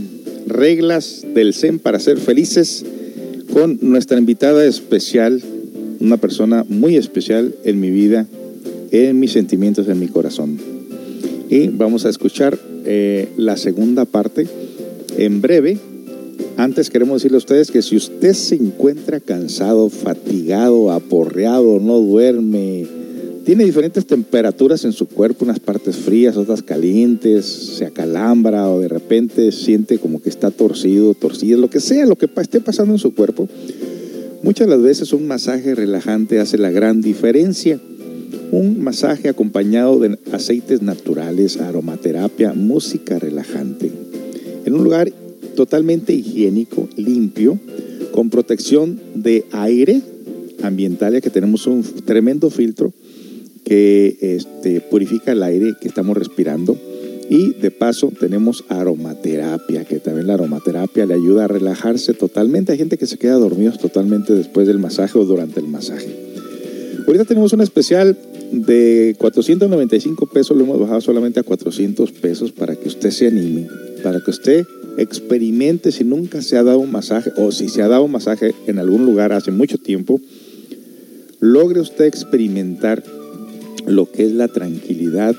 [0.48, 2.84] reglas del Zen para ser felices
[3.52, 5.40] con nuestra invitada especial,
[6.00, 8.26] una persona muy especial en mi vida,
[8.90, 10.58] en mis sentimientos, en mi corazón.
[11.48, 14.48] Y vamos a escuchar eh, la segunda parte
[15.18, 15.78] en breve.
[16.56, 22.84] Antes queremos decirle a ustedes que si usted se encuentra cansado, fatigado, aporreado, no duerme,
[23.44, 28.88] tiene diferentes temperaturas en su cuerpo, unas partes frías, otras calientes, se acalambra o de
[28.88, 32.98] repente siente como que está torcido, torcido, lo que sea, lo que esté pasando en
[32.98, 33.48] su cuerpo,
[34.42, 37.78] muchas de las veces un masaje relajante hace la gran diferencia.
[38.50, 43.92] Un masaje acompañado de aceites naturales, aromaterapia, música relajante.
[44.66, 45.10] En un lugar
[45.54, 47.58] totalmente higiénico, limpio,
[48.12, 50.00] con protección de aire
[50.62, 52.92] ambiental, ya que tenemos un tremendo filtro
[53.64, 56.76] que este, purifica el aire que estamos respirando.
[57.30, 62.72] Y de paso tenemos aromaterapia, que también la aromaterapia le ayuda a relajarse totalmente.
[62.72, 66.14] Hay gente que se queda dormidos totalmente después del masaje o durante el masaje.
[67.06, 68.18] Ahorita tenemos un especial
[68.52, 73.66] de 495 pesos lo hemos bajado solamente a 400 pesos para que usted se anime,
[74.02, 74.66] para que usted
[74.98, 78.54] experimente si nunca se ha dado un masaje o si se ha dado un masaje
[78.66, 80.20] en algún lugar hace mucho tiempo,
[81.40, 83.02] logre usted experimentar
[83.86, 85.34] lo que es la tranquilidad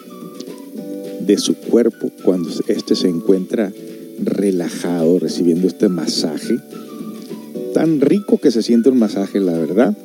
[1.25, 3.71] de su cuerpo cuando éste se encuentra
[4.21, 6.57] relajado recibiendo este masaje.
[7.73, 9.97] Tan rico que se siente un masaje, la verdad.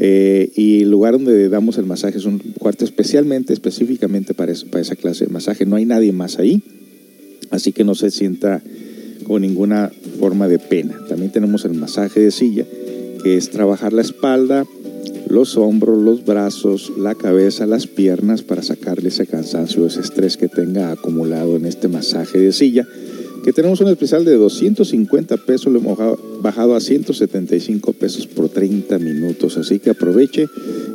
[0.00, 4.66] Eh, y el lugar donde damos el masaje es un cuarto especialmente, específicamente para, eso,
[4.66, 5.66] para esa clase de masaje.
[5.66, 6.62] No hay nadie más ahí,
[7.50, 8.62] así que no se sienta
[9.26, 10.98] con ninguna forma de pena.
[11.08, 12.64] También tenemos el masaje de silla,
[13.22, 14.64] que es trabajar la espalda,
[15.28, 20.48] los hombros, los brazos, la cabeza, las piernas para sacarle ese cansancio, ese estrés que
[20.48, 22.88] tenga acumulado en este masaje de silla.
[23.44, 25.96] Que tenemos un especial de 250 pesos, lo hemos
[26.42, 29.56] bajado a 175 pesos por 30 minutos.
[29.56, 30.48] Así que aproveche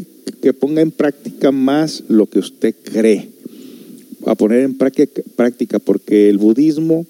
[0.42, 3.30] que ponga en práctica más lo que usted cree.
[4.26, 7.06] A poner en práctica, porque el budismo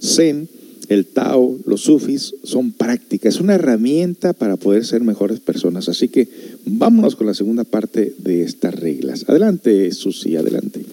[0.00, 0.48] zen,
[0.88, 5.88] el Tao, los sufis son prácticas, es una herramienta para poder ser mejores personas.
[5.88, 6.28] Así que
[6.66, 9.24] vámonos con la segunda parte de estas reglas.
[9.26, 10.84] Adelante, Susi, adelante.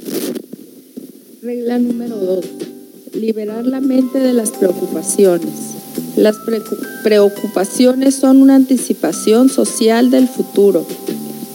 [1.42, 2.46] Regla número 2.
[3.14, 5.54] Liberar la mente de las preocupaciones.
[6.16, 6.36] Las
[7.04, 10.84] preocupaciones son una anticipación social del futuro.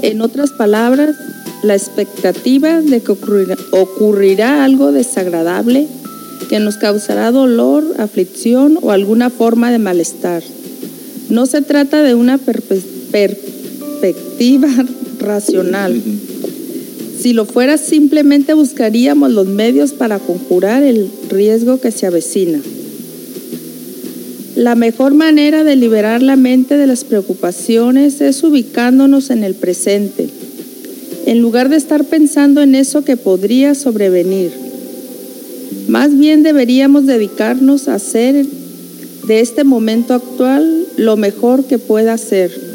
[0.01, 1.17] En otras palabras,
[1.65, 3.11] la expectativa de que
[3.73, 5.89] ocurrirá, algo desagradable
[6.49, 10.45] que nos causará dolor, aflicción o alguna forma de malestar.
[11.29, 14.69] No se trata de una perspectiva
[15.19, 16.01] racional.
[17.23, 22.61] Si lo fuera, simplemente buscaríamos los medios para conjurar el riesgo que se avecina.
[24.57, 30.29] La mejor manera de liberar la mente de las preocupaciones es ubicándonos en el presente,
[31.27, 34.51] en lugar de estar pensando en eso que podría sobrevenir.
[35.87, 38.45] Más bien deberíamos dedicarnos a hacer
[39.29, 42.72] de este momento actual lo mejor que pueda ser.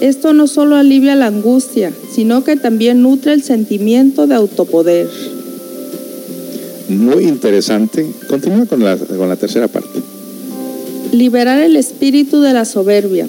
[0.00, 5.08] Esto no solo alivia la angustia, sino que también nutre el sentimiento de autopoder.
[6.88, 8.06] Muy interesante.
[8.28, 10.00] Continúa con la, con la tercera parte.
[11.12, 13.28] Liberar el espíritu de la soberbia.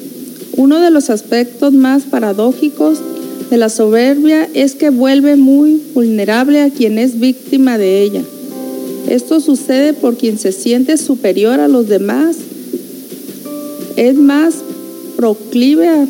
[0.57, 2.99] Uno de los aspectos más paradójicos
[3.49, 8.21] de la soberbia es que vuelve muy vulnerable a quien es víctima de ella.
[9.07, 12.37] Esto sucede por quien se siente superior a los demás.
[13.95, 14.55] Es más
[15.15, 16.07] proclive a,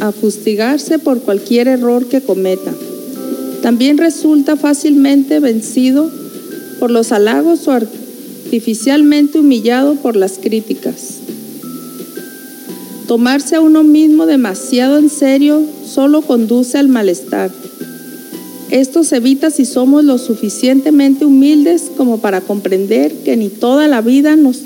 [0.00, 2.72] a fustigarse por cualquier error que cometa.
[3.62, 6.10] También resulta fácilmente vencido
[6.78, 11.18] por los halagos o artificialmente humillado por las críticas.
[13.06, 17.50] Tomarse a uno mismo demasiado en serio solo conduce al malestar.
[18.70, 24.00] Esto se evita si somos lo suficientemente humildes como para comprender que ni toda la
[24.00, 24.62] vida nos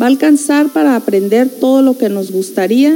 [0.00, 2.94] va a alcanzar para aprender todo lo que nos gustaría,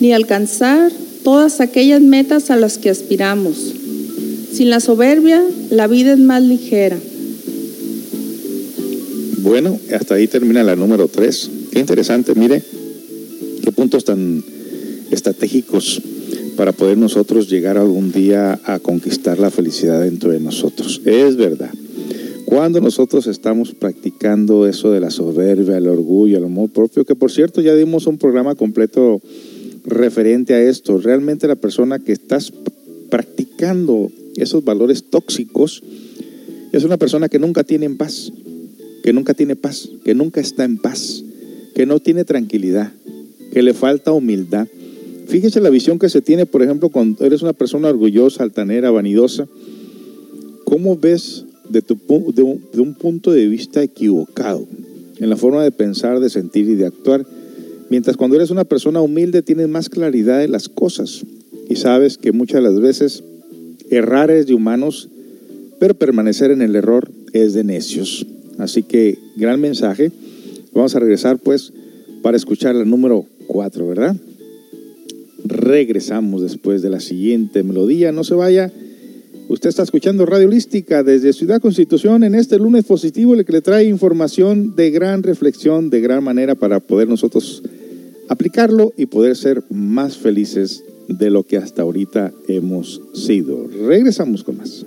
[0.00, 0.92] ni alcanzar
[1.22, 3.72] todas aquellas metas a las que aspiramos.
[4.52, 6.98] Sin la soberbia, la vida es más ligera.
[9.38, 11.50] Bueno, hasta ahí termina la número 3.
[11.72, 12.62] Qué interesante, mire,
[13.62, 14.42] qué puntos tan
[15.10, 16.00] estratégicos
[16.56, 21.00] para poder nosotros llegar algún día a conquistar la felicidad dentro de nosotros.
[21.04, 21.70] Es verdad.
[22.44, 27.32] Cuando nosotros estamos practicando eso de la soberbia, el orgullo, el amor propio, que por
[27.32, 29.20] cierto ya dimos un programa completo
[29.84, 32.52] referente a esto, realmente la persona que estás
[33.10, 35.82] practicando esos valores tóxicos
[36.72, 38.32] es una persona que nunca tiene en paz,
[39.02, 41.22] que nunca tiene paz, que nunca está en paz,
[41.74, 42.92] que no tiene tranquilidad,
[43.52, 44.66] que le falta humildad.
[45.26, 49.46] Fíjese la visión que se tiene, por ejemplo, cuando eres una persona orgullosa, altanera, vanidosa.
[50.64, 51.96] ¿Cómo ves de, tu,
[52.34, 54.66] de, un, de un punto de vista equivocado
[55.18, 57.24] en la forma de pensar, de sentir y de actuar?
[57.90, 61.24] Mientras cuando eres una persona humilde tienes más claridad de las cosas
[61.68, 63.22] y sabes que muchas las veces
[63.90, 65.08] errar es de humanos,
[65.78, 68.26] pero permanecer en el error es de necios.
[68.58, 70.12] Así que gran mensaje.
[70.72, 71.72] Vamos a regresar pues
[72.22, 74.16] para escuchar la número 4, ¿verdad?
[75.44, 78.12] Regresamos después de la siguiente melodía.
[78.12, 78.72] No se vaya.
[79.48, 83.60] Usted está escuchando Radio Holística desde Ciudad Constitución en este lunes positivo, el que le
[83.60, 87.62] trae información de gran reflexión, de gran manera para poder nosotros
[88.28, 93.68] aplicarlo y poder ser más felices de lo que hasta ahorita hemos sido.
[93.86, 94.86] Regresamos con más.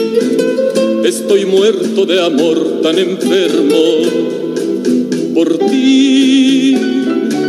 [1.03, 3.75] Estoy muerto de amor tan enfermo.
[5.33, 6.75] Por ti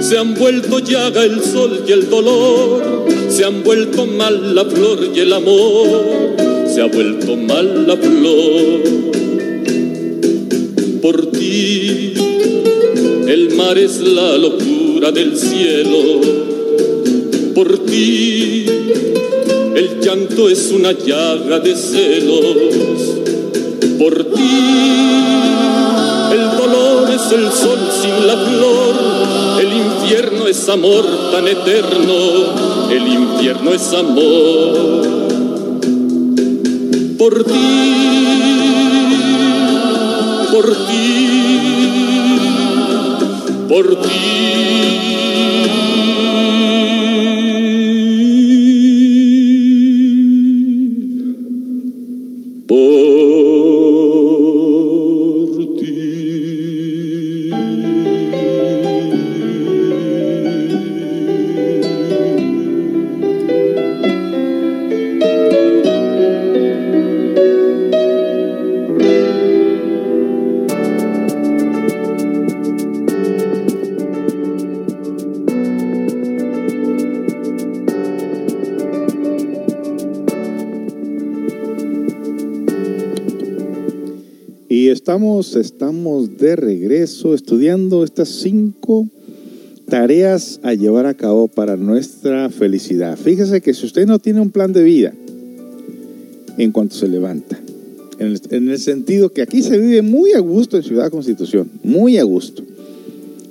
[0.01, 3.07] se han vuelto llaga el sol y el dolor.
[3.29, 6.35] Se han vuelto mal la flor y el amor.
[6.67, 8.81] Se ha vuelto mal la flor.
[11.03, 12.15] Por ti
[13.29, 16.21] el mar es la locura del cielo.
[17.55, 18.65] Por ti
[19.75, 23.02] el llanto es una llaga de celos.
[24.03, 24.59] Por ti,
[26.33, 28.95] el dolor es el sol sin la flor.
[29.61, 32.91] El infierno es amor tan eterno.
[32.91, 35.03] El infierno es amor.
[37.17, 37.95] Por ti,
[40.51, 41.23] por ti
[43.73, 45.22] por ti.
[85.43, 89.09] Estamos, de regreso estudiando estas cinco
[89.89, 93.19] tareas a llevar a cabo para nuestra felicidad.
[93.19, 95.13] Fíjese que si usted no tiene un plan de vida
[96.57, 97.61] en cuanto se levanta,
[98.19, 102.23] en el, sentido que aquí se vive muy a gusto en Ciudad Constitución, muy a
[102.23, 102.63] gusto.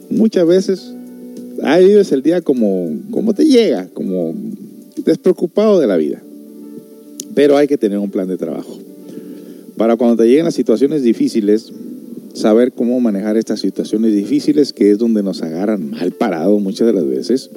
[0.09, 0.93] Muchas veces
[1.61, 4.33] ahí vives el día como, como te llega, como
[5.03, 6.23] despreocupado de la vida.
[7.35, 8.80] Pero hay que tener un plan de trabajo
[9.81, 11.73] para cuando te lleguen las situaciones difíciles,
[12.35, 16.93] saber cómo manejar estas situaciones difíciles, que es donde nos agarran mal parado muchas de
[16.93, 17.49] las veces.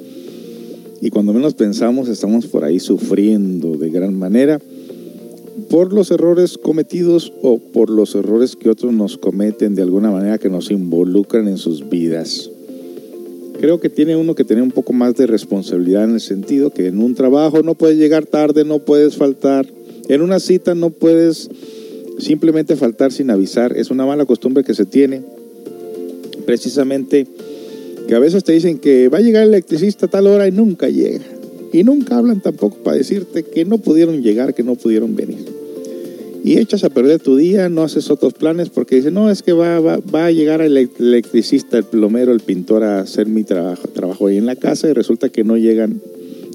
[1.01, 4.59] Y cuando menos pensamos, estamos por ahí sufriendo de gran manera
[5.69, 10.39] por los errores cometidos o por los errores que otros nos cometen de alguna manera
[10.39, 12.49] que nos involucran en sus vidas.
[13.59, 16.87] Creo que tiene uno que tener un poco más de responsabilidad en el sentido que
[16.87, 19.67] en un trabajo no puedes llegar tarde, no puedes faltar,
[20.09, 21.51] en una cita no puedes
[22.17, 25.21] Simplemente faltar sin avisar es una mala costumbre que se tiene.
[26.45, 27.27] Precisamente
[28.07, 30.51] que a veces te dicen que va a llegar el electricista a tal hora y
[30.51, 31.25] nunca llega.
[31.73, 35.45] Y nunca hablan tampoco para decirte que no pudieron llegar, que no pudieron venir.
[36.43, 39.51] Y echas a perder tu día, no haces otros planes porque dicen, no, es que
[39.51, 44.27] va, va, a llegar el electricista, el plomero, el pintor a hacer mi trabajo, trabajo
[44.27, 46.01] ahí en la casa y resulta que no llegan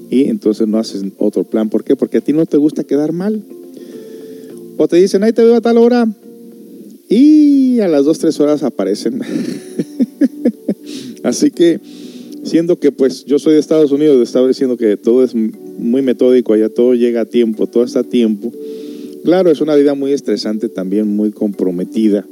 [0.09, 1.71] y entonces no haces otro plan.
[1.71, 1.97] ¿Por qué?
[1.97, 3.43] Porque a ti no te gusta quedar mal.
[4.83, 6.09] O te dicen, ahí te veo a tal hora.
[7.07, 9.21] Y a las dos, tres horas aparecen.
[11.23, 11.79] Así que,
[12.45, 16.55] siendo que pues yo soy de Estados Unidos, estaba diciendo que todo es muy metódico,
[16.55, 18.55] allá todo llega a tiempo, todo está a tiempo.
[19.23, 22.27] Claro, es una vida muy estresante, también muy comprometida,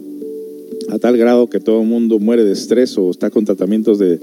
[0.88, 4.18] a tal grado que todo el mundo muere de estrés o está con tratamientos de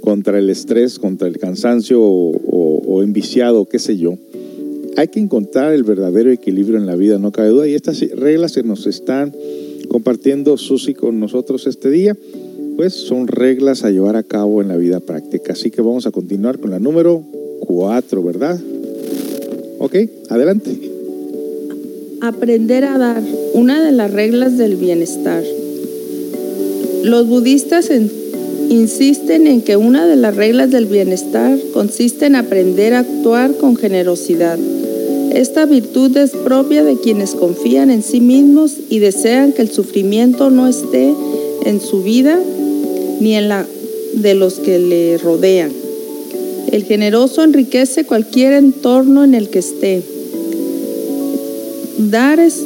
[0.00, 4.16] contra el estrés, contra el cansancio o, o enviciado, qué sé yo
[4.96, 7.68] hay que encontrar el verdadero equilibrio en la vida, no cabe duda.
[7.68, 9.32] Y estas reglas que nos están
[9.88, 12.16] compartiendo Susi con nosotros este día,
[12.76, 15.52] pues son reglas a llevar a cabo en la vida práctica.
[15.52, 17.22] Así que vamos a continuar con la número
[17.60, 18.60] 4, ¿verdad?
[19.78, 19.96] Ok,
[20.28, 20.78] adelante.
[22.20, 23.22] Aprender a dar,
[23.54, 25.42] una de las reglas del bienestar.
[27.02, 27.90] Los budistas
[28.70, 33.76] insisten en que una de las reglas del bienestar consiste en aprender a actuar con
[33.76, 34.58] generosidad
[35.32, 40.50] esta virtud es propia de quienes confían en sí mismos y desean que el sufrimiento
[40.50, 41.14] no esté
[41.64, 42.36] en su vida
[43.20, 43.64] ni en la
[44.14, 45.70] de los que le rodean.
[46.72, 50.02] El generoso enriquece cualquier entorno en el que esté.
[51.98, 52.56] Dar es,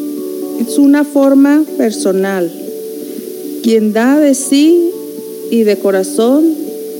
[0.66, 2.50] es una forma personal.
[3.62, 4.90] Quien da de sí
[5.54, 6.52] y de corazón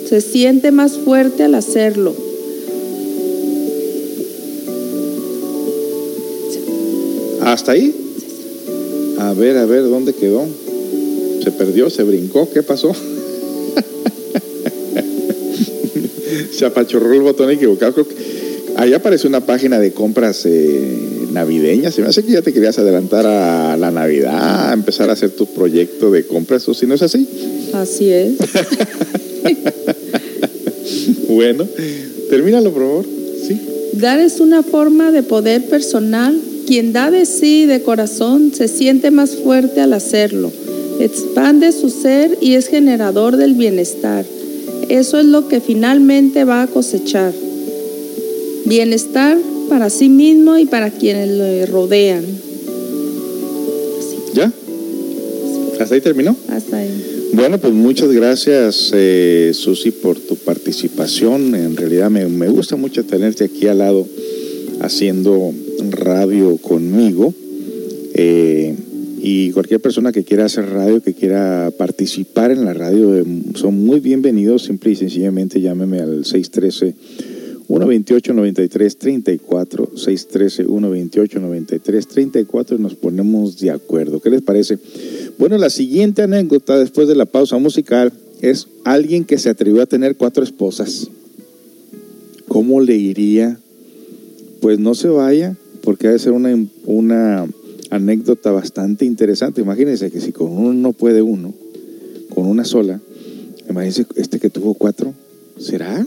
[0.08, 2.14] se siente más fuerte al hacerlo
[7.42, 7.94] ¿Hasta ahí?
[9.18, 10.46] A ver, a ver, ¿dónde quedó?
[11.42, 11.90] ¿Se perdió?
[11.90, 12.48] ¿Se brincó?
[12.50, 12.94] ¿Qué pasó?
[16.52, 18.06] Se apachorró el botón equivocado.
[18.76, 21.94] Ahí aparece una página de compras eh, navideñas.
[21.94, 25.30] Se me hace que ya te querías adelantar a la Navidad, a empezar a hacer
[25.30, 27.28] tu proyecto de compras, o si no es así.
[27.74, 28.32] Así es.
[31.28, 31.66] bueno,
[32.30, 33.06] termínalo, por favor.
[33.46, 33.60] Sí.
[33.94, 39.10] Dar es una forma de poder personal quien da de sí de corazón se siente
[39.10, 40.50] más fuerte al hacerlo,
[40.98, 44.24] expande su ser y es generador del bienestar.
[44.88, 47.32] Eso es lo que finalmente va a cosechar.
[48.64, 49.36] Bienestar
[49.68, 52.24] para sí mismo y para quienes le rodean.
[54.34, 54.52] ¿Ya?
[55.80, 56.36] ¿Hasta ahí terminó?
[56.48, 57.30] Hasta ahí.
[57.32, 61.54] Bueno, pues muchas gracias, eh, Susi, por tu participación.
[61.54, 64.06] En realidad me, me gusta mucho tenerte aquí al lado
[64.80, 65.52] haciendo
[65.90, 67.34] radio conmigo.
[68.14, 68.74] Eh,
[69.20, 73.84] y cualquier persona que quiera hacer radio, que quiera participar en la radio, eh, son
[73.84, 74.64] muy bienvenidos.
[74.64, 76.94] Simple y sencillamente llámeme al 613
[77.66, 84.20] 128 93 34 613 128 93 34 y nos ponemos de acuerdo.
[84.20, 84.78] ¿Qué les parece?
[85.38, 89.86] Bueno, la siguiente anécdota después de la pausa musical es alguien que se atrevió a
[89.86, 91.08] tener cuatro esposas.
[92.48, 93.58] ¿Cómo le iría?
[94.60, 96.54] Pues no se vaya, porque ha de ser una,
[96.84, 97.46] una
[97.90, 99.62] anécdota bastante interesante.
[99.62, 101.54] Imagínense que si con uno no puede uno,
[102.34, 103.00] con una sola,
[103.68, 105.14] imagínense este que tuvo cuatro,
[105.58, 106.06] ¿será?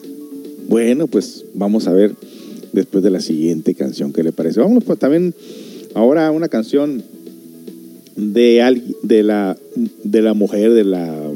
[0.67, 2.13] Bueno, pues vamos a ver
[2.73, 4.59] después de la siguiente canción que le parece.
[4.59, 5.33] Vamos pues también
[5.93, 7.03] ahora una canción
[8.15, 9.57] de, de, la,
[10.03, 11.31] de la mujer, de la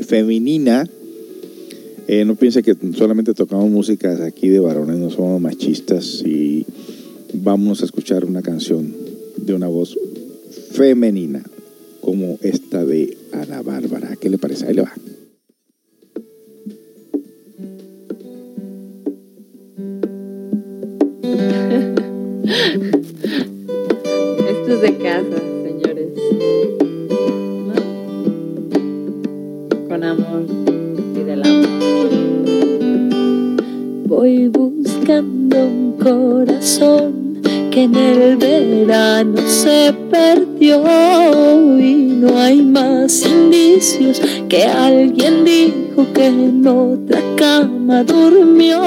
[0.00, 0.88] femenina.
[2.08, 6.64] Eh, no piense que solamente tocamos música aquí de varones, no somos machistas y
[7.34, 8.94] vamos a escuchar una canción
[9.36, 9.98] de una voz
[10.72, 11.42] femenina
[12.00, 14.16] como esta de Ana Bárbara.
[14.16, 14.66] ¿Qué le parece?
[14.66, 14.92] Ahí le va.
[22.68, 23.00] Esto
[24.74, 26.08] es de casa, señores.
[29.88, 30.44] Con amor
[31.14, 32.10] y del amor.
[34.04, 37.40] Voy buscando un corazón
[37.70, 40.84] que en el verano se perdió
[41.78, 48.82] y no hay más indicios que alguien dijo que en otra cama durmió.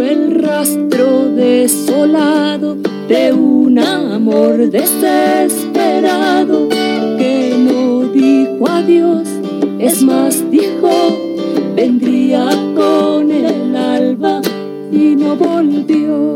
[0.00, 2.76] El rastro desolado
[3.08, 9.28] de un amor desesperado que no dijo adiós,
[9.78, 11.26] es más dijo
[11.76, 14.40] vendría con el alba
[14.90, 16.34] y no volvió.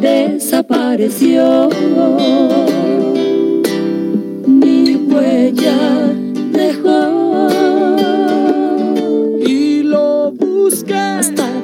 [0.00, 1.68] Desapareció,
[4.46, 6.12] ni huella
[6.52, 7.19] dejó.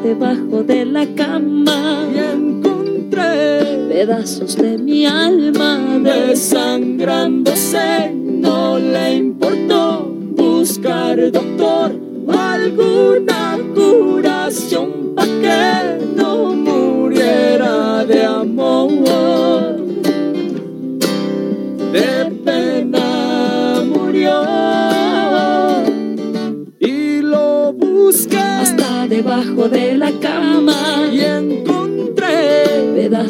[0.07, 8.13] Debajo de la cama y encontré pedazos de mi alma desangrándose.
[8.15, 11.93] No le importó buscar doctor
[12.29, 13.46] alguna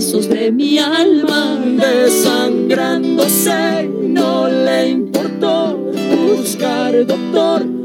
[0.06, 3.90] pedazos de mi alma desangrándose.
[4.02, 5.76] No le importó
[6.36, 7.75] buscar doctor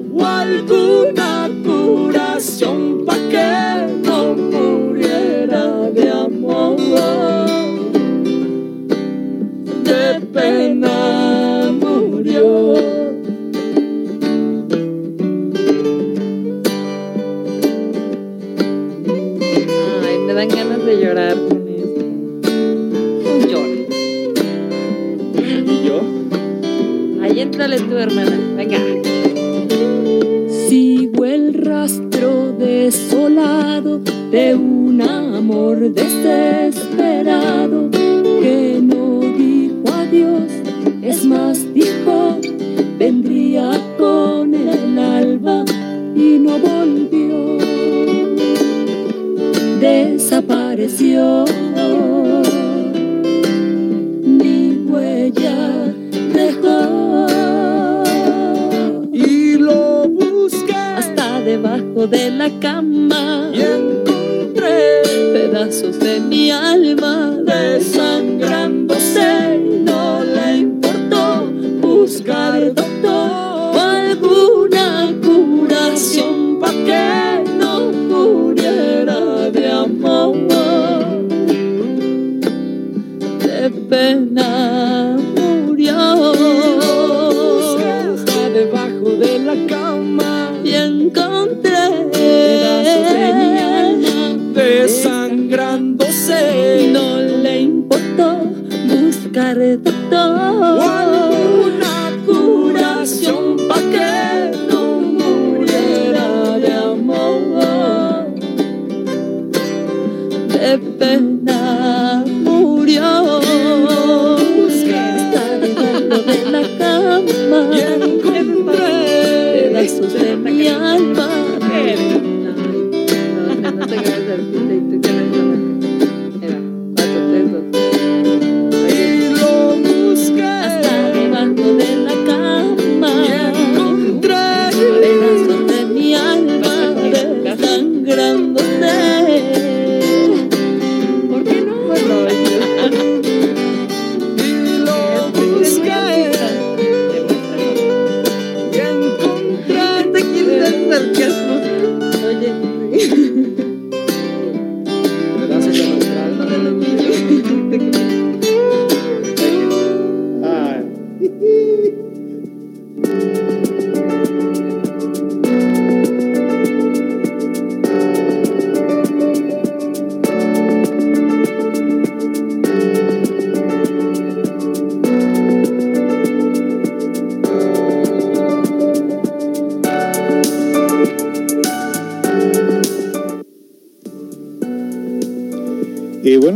[28.01, 28.50] hermana.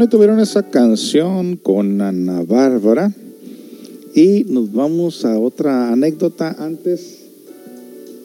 [0.03, 3.13] Tuvieron esa canción con Ana Bárbara.
[4.13, 6.55] Y nos vamos a otra anécdota.
[6.59, 7.25] Antes,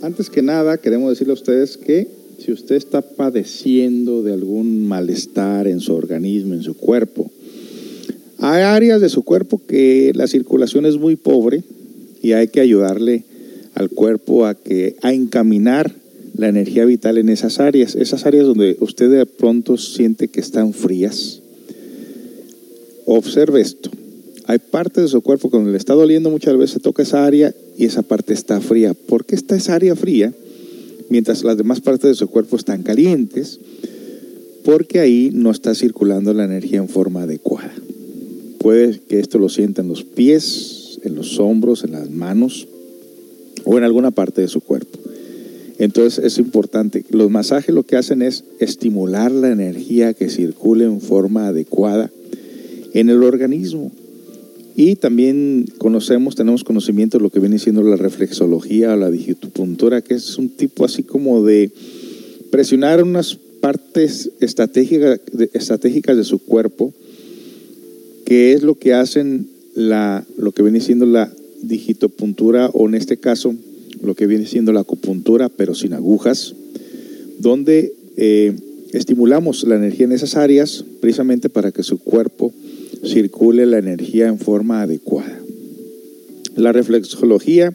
[0.03, 2.09] antes que nada, queremos decirle a ustedes que
[2.39, 7.31] si usted está padeciendo de algún malestar en su organismo, en su cuerpo,
[8.39, 11.63] hay áreas de su cuerpo que la circulación es muy pobre
[12.21, 13.25] y hay que ayudarle
[13.75, 15.95] al cuerpo a que a encaminar
[16.37, 20.73] la energía vital en esas áreas, esas áreas donde usted de pronto siente que están
[20.73, 21.40] frías.
[23.13, 23.91] Observe esto.
[24.47, 27.85] Hay partes de su cuerpo cuando le está doliendo muchas veces toca esa área y
[27.85, 28.95] esa parte está fría.
[28.95, 30.33] ¿Por qué está esa área fría
[31.09, 33.59] mientras las demás partes de su cuerpo están calientes?
[34.65, 37.75] Porque ahí no está circulando la energía en forma adecuada.
[38.59, 42.69] Puede que esto lo sienta en los pies, en los hombros, en las manos
[43.65, 45.01] o en alguna parte de su cuerpo.
[45.81, 47.05] Entonces es importante.
[47.11, 52.13] Los masajes lo que hacen es estimular la energía que circule en forma adecuada
[52.95, 53.93] en el organismo.
[54.77, 60.01] Y también conocemos, tenemos conocimiento de lo que viene siendo la reflexología o la digitopuntura,
[60.01, 61.71] que es un tipo así como de
[62.51, 66.95] presionar unas partes estratégicas de, estratégicas de su cuerpo,
[68.25, 71.33] que es lo que hacen la, lo que viene siendo la
[71.63, 73.55] digitopuntura o en este caso
[74.03, 76.55] lo que viene siendo la acupuntura, pero sin agujas,
[77.39, 78.55] donde eh,
[78.93, 82.53] estimulamos la energía en esas áreas precisamente para que su cuerpo
[83.05, 85.41] circule la energía en forma adecuada.
[86.57, 87.75] La reflexología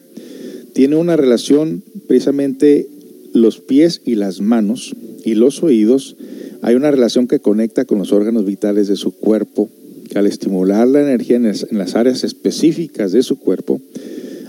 [0.73, 2.87] tiene una relación precisamente
[3.33, 6.15] los pies y las manos y los oídos.
[6.61, 9.69] Hay una relación que conecta con los órganos vitales de su cuerpo,
[10.09, 13.81] que al estimular la energía en las áreas específicas de su cuerpo,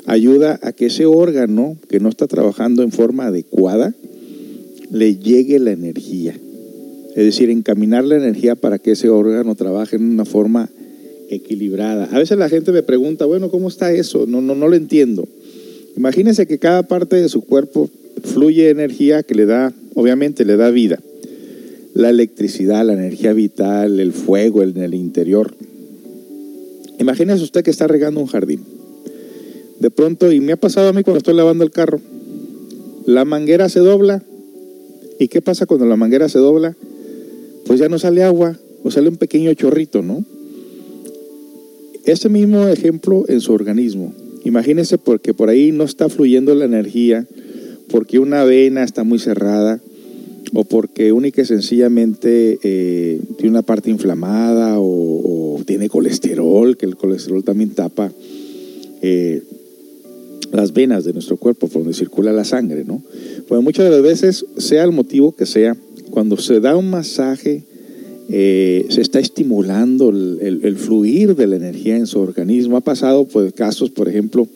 [0.07, 3.95] ayuda a que ese órgano que no está trabajando en forma adecuada
[4.91, 6.39] le llegue la energía.
[7.17, 10.69] Es decir, encaminar la energía para que ese órgano trabaje en una forma
[11.31, 12.09] equilibrada.
[12.13, 14.27] A veces la gente me pregunta, bueno, ¿cómo está eso?
[14.29, 15.27] No, no, no lo entiendo.
[15.97, 17.91] Imagínense que cada parte de su cuerpo
[18.23, 21.01] fluye energía que le da, obviamente le da vida.
[21.95, 25.55] La electricidad, la energía vital, el fuego en el interior.
[27.01, 28.61] Imagínese usted que está regando un jardín
[29.79, 32.01] de pronto, y me ha pasado a mí cuando estoy lavando el carro,
[33.05, 34.23] la manguera se dobla.
[35.19, 36.77] ¿Y qué pasa cuando la manguera se dobla?
[37.67, 40.25] Pues ya no sale agua, o sale un pequeño chorrito, ¿no?
[42.05, 44.15] Ese mismo ejemplo en su organismo.
[44.45, 47.27] Imagínese porque por ahí no está fluyendo la energía,
[47.89, 49.81] porque una vena está muy cerrada,
[50.55, 56.97] o porque única y sencillamente eh, tiene una parte inflamada o, tiene colesterol, que el
[56.97, 58.13] colesterol también tapa
[59.03, 59.43] eh,
[60.53, 63.03] las venas de nuestro cuerpo por donde circula la sangre, ¿no?
[63.49, 65.77] Pues muchas de las veces, sea el motivo que sea,
[66.11, 67.65] cuando se da un masaje,
[68.29, 72.77] eh, se está estimulando el, fluir de la energía en su organismo.
[72.77, 74.49] Ha pasado pues, casos, por ejemplo,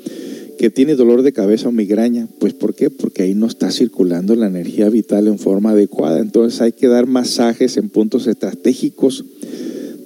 [0.58, 2.28] que tiene dolor de cabeza o migraña.
[2.38, 2.90] Pues ¿por qué?
[2.90, 6.20] Porque ahí no está circulando la energía vital en forma adecuada.
[6.20, 9.24] Entonces hay que dar masajes en puntos estratégicos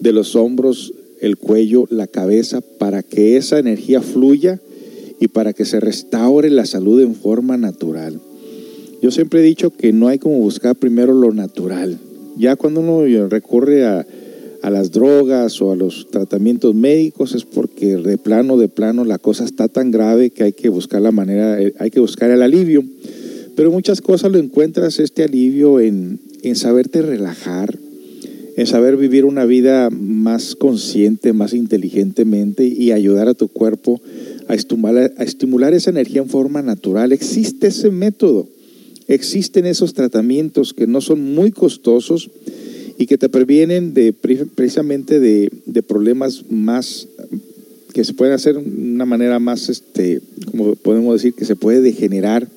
[0.01, 4.61] de los hombros, el cuello, la cabeza, para que esa energía fluya
[5.19, 8.21] y para que se restaure la salud en forma natural.
[9.05, 11.99] Yo siempre he dicho que no hay como buscar primero lo natural.
[12.39, 14.07] Ya cuando uno recurre a,
[14.63, 19.45] las drogas o a los tratamientos médicos es porque de plano, de plano la cosa
[19.45, 22.83] está tan grave que hay que buscar la manera, eh, hay que buscar el alivio.
[23.55, 27.79] Pero muchas cosas lo encuentras este alivio en, en saberte relajar,
[28.57, 34.01] en saber vivir una vida más consciente, más inteligentemente y ayudar a tu cuerpo
[34.49, 37.13] a estimular, a estimular esa energía en forma natural.
[37.13, 38.49] Existe ese método,
[39.09, 42.31] existen esos tratamientos que no son muy costosos
[42.99, 45.51] y que te previenen de, precisamente de,
[45.87, 47.09] problemas más
[47.93, 51.81] que se pueden hacer de una manera más, este, como podemos decir, que se puede
[51.81, 52.49] degenerar.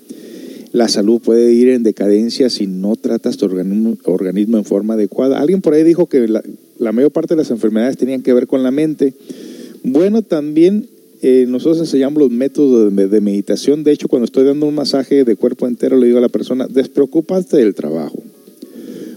[0.72, 5.40] La salud puede ir en decadencia si no tratas tu organismo, organismo en forma adecuada.
[5.40, 6.44] Alguien por ahí dijo que la,
[6.80, 9.14] la mayor parte de las enfermedades tenían que ver con la mente.
[9.84, 10.88] Bueno, también
[11.22, 13.84] eh, nosotros enseñamos los métodos de, meditación.
[13.84, 16.68] De hecho, cuando estoy dando un masaje de cuerpo entero, le digo a la persona,
[16.68, 18.22] despreocúpate del trabajo.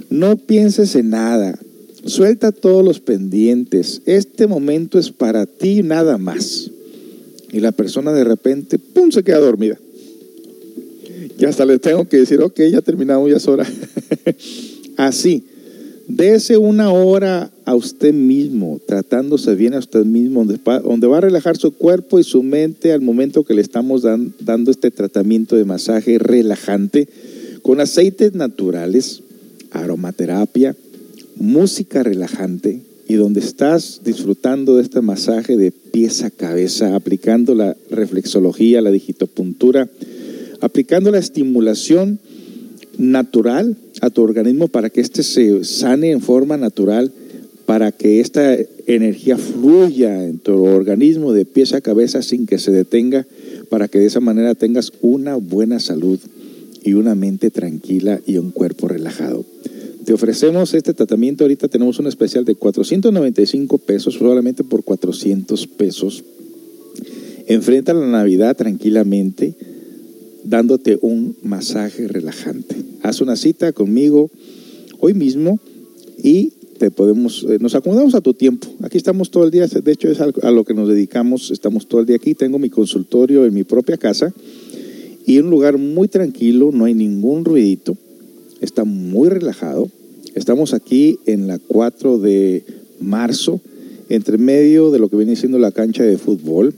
[0.08, 1.58] No pienses en nada.
[2.04, 4.02] Suelta todos los pendientes.
[4.06, 6.70] Este momento es para ti nada más.
[7.52, 9.78] Y la persona de repente, ¡pum!, se queda dormida.
[11.38, 13.66] Y hasta le tengo que decir, ok, ya terminamos, ya es hora.
[14.96, 15.44] Así.
[16.06, 21.56] Dese una hora a usted mismo, tratándose bien a usted mismo, donde, va a relajar
[21.56, 26.18] su cuerpo y su mente al momento que le estamos dando este tratamiento de masaje
[26.18, 27.06] relajante
[27.62, 29.22] con aceites naturales,
[29.70, 30.74] aromaterapia,
[31.36, 37.76] música relajante y donde estás disfrutando de este masaje de pies a cabeza, aplicando la
[37.88, 39.88] reflexología, la digitopuntura,
[40.60, 42.18] aplicando la estimulación
[42.98, 47.12] natural a tu organismo para que éste se sane en forma natural,
[47.70, 48.58] para que esta
[48.88, 53.28] energía fluya en tu organismo de pies a cabeza sin que se detenga,
[53.68, 56.18] para que de esa manera tengas una buena salud
[56.82, 59.44] y una mente tranquila y un cuerpo relajado.
[60.04, 66.24] Te ofrecemos este tratamiento, ahorita tenemos un especial de 495 pesos, solamente por 400 pesos.
[67.46, 69.54] Enfrenta la Navidad tranquilamente,
[70.42, 72.74] dándote un masaje relajante.
[73.04, 74.28] Haz una cita conmigo
[74.98, 75.60] hoy mismo
[76.20, 78.66] y te podemos, eh, nos acomodamos a tu tiempo.
[78.80, 82.00] Aquí estamos todo el día, de hecho es a lo que nos dedicamos, estamos todo
[82.00, 82.34] el día aquí.
[82.34, 84.32] Tengo mi consultorio en mi propia casa
[85.26, 87.98] y un lugar muy tranquilo, no hay ningún ruidito,
[88.62, 89.90] está muy relajado.
[90.34, 92.64] Estamos aquí en la 4 de
[92.98, 93.60] marzo,
[94.08, 96.72] entre medio de lo que viene siendo la cancha de fútbol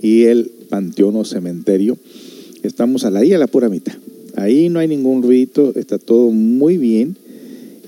[0.00, 1.98] y el panteón o cementerio.
[2.62, 3.96] Estamos a la, ahí a la pura mitad.
[4.34, 7.16] Ahí no hay ningún ruidito, está todo muy bien.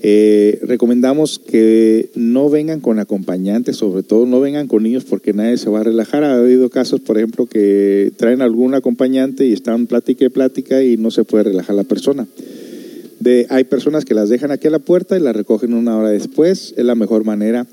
[0.06, 5.56] Eh, recomendamos que no vengan con acompañantes, sobre todo no vengan con niños porque nadie
[5.56, 6.24] se va a relajar.
[6.24, 10.98] Ha habido casos, por ejemplo, que traen algún acompañante y están plática y plática y
[10.98, 12.26] no se puede relajar la persona.
[13.48, 16.74] Hay personas que las dejan aquí a la puerta y las recogen una hora después.
[16.76, 17.66] Es la mejor manera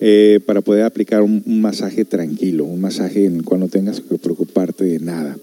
[0.00, 4.84] eh, para poder aplicar un, un, masaje tranquilo, un masaje en cuando tengas que preocuparte
[4.84, 5.36] de nada.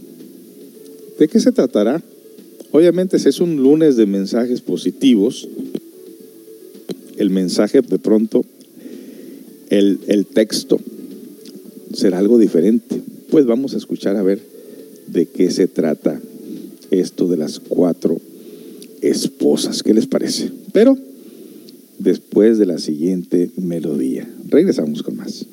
[1.18, 2.04] ¿De qué se tratará?
[2.72, 5.50] Obviamente, es un lunes de mensajes positivos,
[7.18, 8.46] el mensaje de pronto,
[9.70, 10.80] el, el texto
[11.94, 13.02] será algo diferente.
[13.30, 14.51] Pues vamos a escuchar a ver
[15.12, 16.20] de qué se trata
[16.90, 18.20] esto de las cuatro
[19.02, 19.84] esposas.
[19.84, 20.52] ¿Qué les parece?
[20.74, 20.98] Pero
[22.00, 24.28] después de la siguiente melodía.
[24.50, 25.46] Regresamos con más.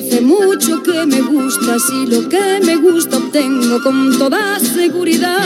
[0.00, 5.38] Hace mucho que me gustas y lo que me gusta obtengo con toda seguridad.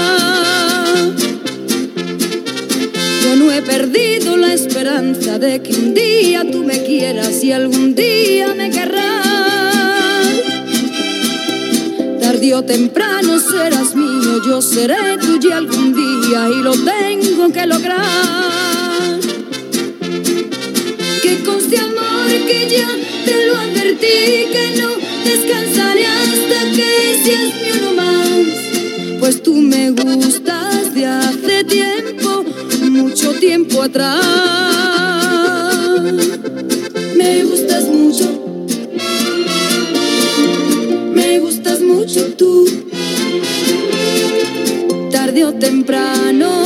[3.24, 7.96] Yo no he perdido la esperanza de que un día tú me quieras y algún
[7.96, 10.28] día me querrás.
[12.20, 19.18] Tarde o temprano serás mío, yo seré tuya algún día y lo tengo que lograr.
[21.22, 24.90] Que conste amor que ya te lo advertí, que no
[25.24, 26.88] descansaré hasta que
[27.24, 29.18] seas mío no más.
[29.20, 32.44] Pues tú me gustas de hace tiempo,
[32.90, 34.20] mucho tiempo atrás.
[37.16, 38.26] Me gustas mucho.
[41.14, 42.66] Me gustas mucho tú.
[45.10, 46.63] Tarde o temprano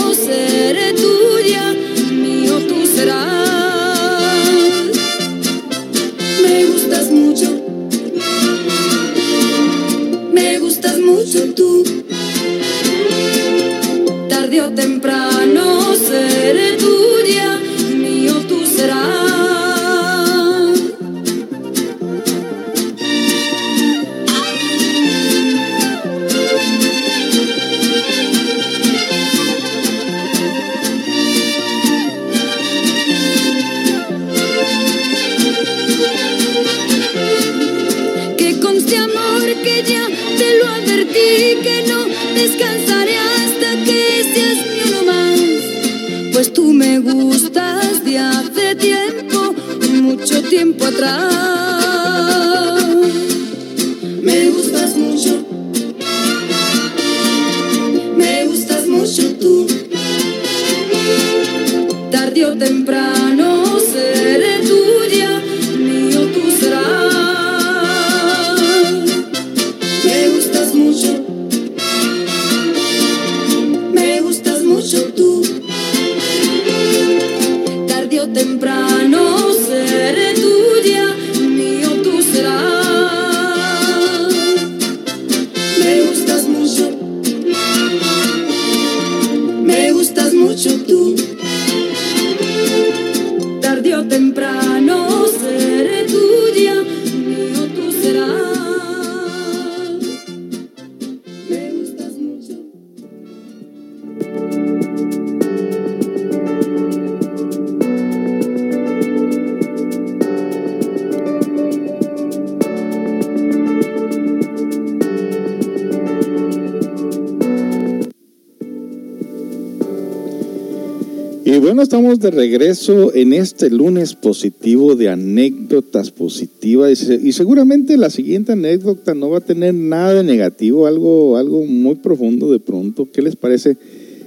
[122.30, 128.52] de regreso en este lunes positivo de anécdotas positivas y, se- y seguramente la siguiente
[128.52, 133.08] anécdota no va a tener nada de negativo, algo, algo muy profundo de pronto.
[133.10, 133.76] ¿Qué les parece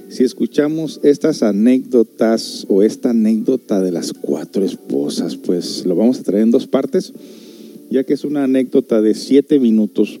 [0.08, 5.36] si escuchamos estas anécdotas o esta anécdota de las cuatro esposas?
[5.36, 7.12] Pues lo vamos a traer en dos partes,
[7.90, 10.18] ya que es una anécdota de siete minutos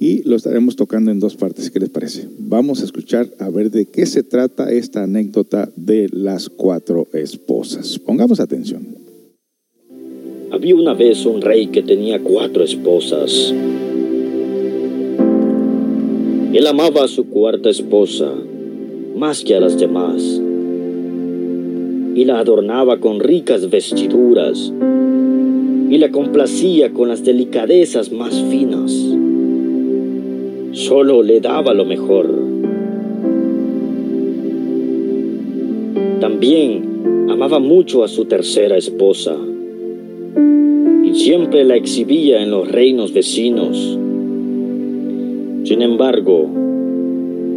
[0.00, 1.70] y lo estaremos tocando en dos partes.
[1.70, 2.26] ¿Qué les parece?
[2.38, 7.98] Vamos a escuchar a ver de qué se trata esta anécdota de las cuatro esposas.
[7.98, 8.82] Pongamos atención.
[10.50, 13.52] Había una vez un rey que tenía cuatro esposas.
[16.52, 18.32] Él amaba a su cuarta esposa
[19.16, 20.22] más que a las demás
[22.14, 24.72] y la adornaba con ricas vestiduras
[25.90, 29.19] y la complacía con las delicadezas más finas.
[30.72, 32.28] Solo le daba lo mejor.
[36.20, 39.36] También amaba mucho a su tercera esposa
[41.04, 43.98] y siempre la exhibía en los reinos vecinos.
[45.64, 46.48] Sin embargo,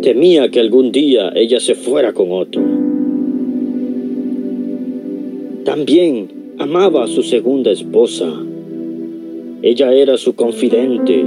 [0.01, 2.63] temía que algún día ella se fuera con otro.
[5.65, 8.33] También amaba a su segunda esposa.
[9.61, 11.23] Ella era su confidente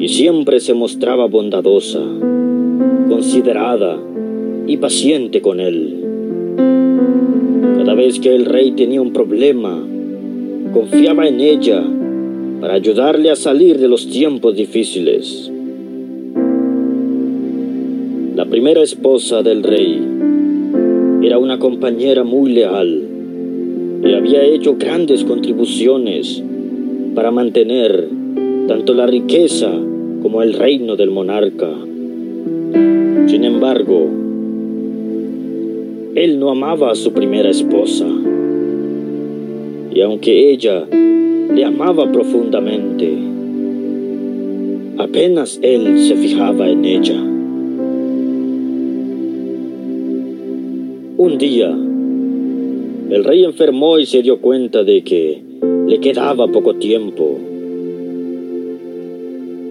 [0.00, 2.00] y siempre se mostraba bondadosa,
[3.10, 3.98] considerada
[4.66, 5.96] y paciente con él.
[7.76, 9.78] Cada vez que el rey tenía un problema,
[10.72, 11.84] confiaba en ella
[12.62, 15.52] para ayudarle a salir de los tiempos difíciles.
[18.36, 20.00] La primera esposa del rey
[21.22, 23.02] era una compañera muy leal
[24.02, 26.42] y había hecho grandes contribuciones
[27.14, 28.08] para mantener
[28.66, 29.72] tanto la riqueza
[30.22, 31.68] como el reino del monarca.
[33.26, 34.08] Sin embargo,
[36.14, 38.06] él no amaba a su primera esposa.
[39.92, 43.12] Y aunque ella le amaba profundamente,
[44.98, 47.20] apenas él se fijaba en ella.
[51.16, 51.68] Un día,
[53.10, 55.42] el rey enfermó y se dio cuenta de que
[55.86, 57.49] le quedaba poco tiempo.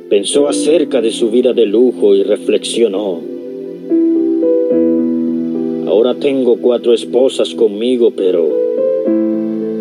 [0.10, 3.20] Pensó acerca de su vida de lujo y reflexionó.
[5.86, 8.50] Ahora tengo cuatro esposas conmigo, pero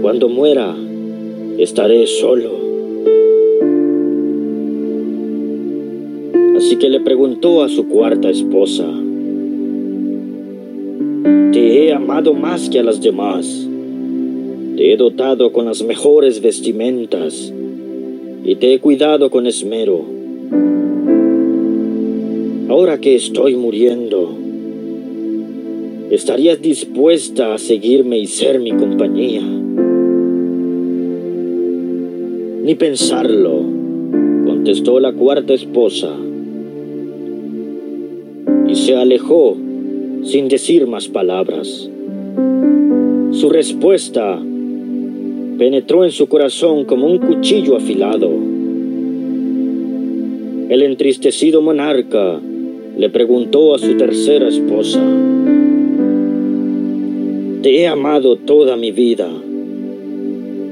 [0.03, 0.77] cuando muera
[1.57, 2.51] estaré solo.
[6.59, 8.87] Así que le preguntó a su cuarta esposa,
[11.53, 13.67] Te he amado más que a las demás.
[14.77, 17.51] Te he dotado con las mejores vestimentas
[18.45, 20.18] y te he cuidado con esmero.
[22.69, 24.37] Ahora que estoy muriendo,
[26.11, 29.43] ¿estarías dispuesta a seguirme y ser mi compañía?
[32.63, 33.63] Ni pensarlo,
[34.47, 36.15] contestó la cuarta esposa.
[38.69, 39.57] Y se alejó
[40.23, 41.89] sin decir más palabras.
[43.31, 44.41] Su respuesta
[45.59, 48.48] penetró en su corazón como un cuchillo afilado.
[50.69, 52.39] El entristecido monarca
[52.99, 55.01] le preguntó a su tercera esposa,
[57.63, 59.31] Te he amado toda mi vida.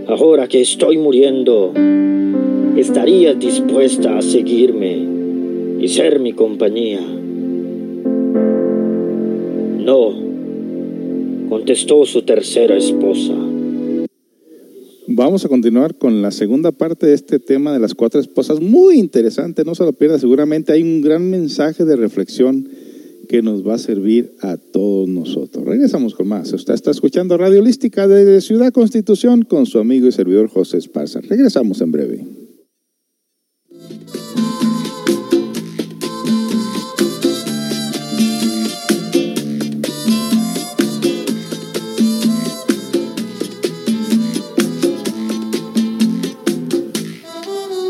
[0.06, 1.72] Ahora que estoy muriendo,
[2.76, 4.98] ¿estarías dispuesta a seguirme
[5.80, 7.00] y ser mi compañía?
[9.80, 10.12] No,
[11.48, 13.45] contestó su tercera esposa.
[15.16, 18.60] Vamos a continuar con la segunda parte de este tema de las cuatro esposas.
[18.60, 20.18] Muy interesante, no se lo pierda.
[20.18, 22.68] Seguramente hay un gran mensaje de reflexión
[23.26, 25.64] que nos va a servir a todos nosotros.
[25.64, 26.52] Regresamos con más.
[26.52, 31.22] Usted está escuchando Radio Holística desde Ciudad Constitución con su amigo y servidor José Esparza.
[31.22, 32.35] Regresamos en breve.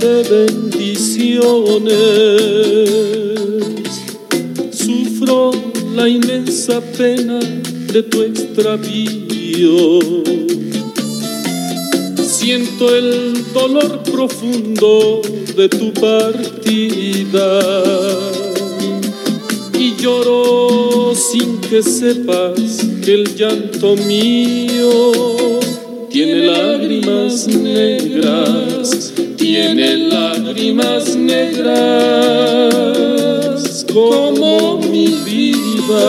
[0.00, 1.90] de bendiciones.
[4.72, 5.50] Sufro
[5.94, 7.40] la inmensa pena
[7.92, 10.00] de tu extravío.
[12.22, 15.22] Siento el dolor profundo
[15.56, 17.60] de tu partida
[19.78, 25.12] y lloro sin que sepas que el llanto mío
[26.10, 29.12] tiene lágrimas negras,
[29.46, 31.76] tiene lágrimas negras
[33.92, 36.08] como mi vida.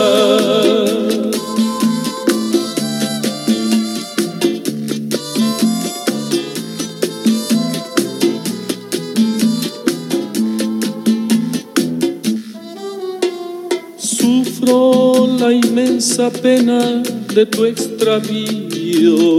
[13.98, 17.04] Sufro la inmensa pena
[17.36, 19.38] de tu extravío.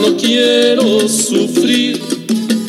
[0.00, 2.00] no quiero sufrir.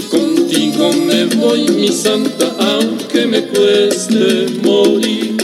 [0.09, 5.37] Contigo me voy, mi santa, aunque me cueste morir.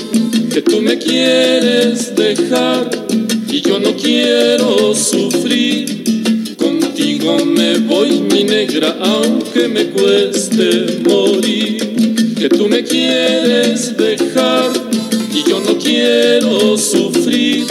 [0.53, 2.89] Que tú me quieres dejar
[3.49, 6.03] y yo no quiero sufrir.
[6.57, 12.35] Contigo me voy, mi negra, aunque me cueste morir.
[12.37, 14.71] Que tú me quieres dejar
[15.33, 17.65] y yo no quiero sufrir.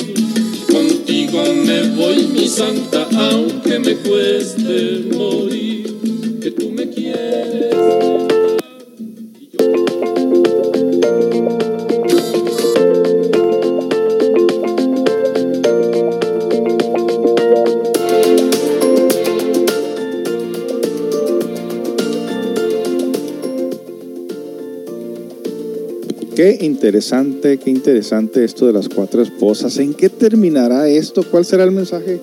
[0.73, 3.46] Contigo me voy, mi santa, aunque
[3.79, 5.95] me cueste morir.
[6.41, 7.75] Que tú me quieres.
[26.35, 29.79] Qué interesante, qué interesante esto de las cuatro esposas.
[29.79, 31.23] ¿En qué terminará esto?
[31.31, 32.21] ¿Cuál será el mensaje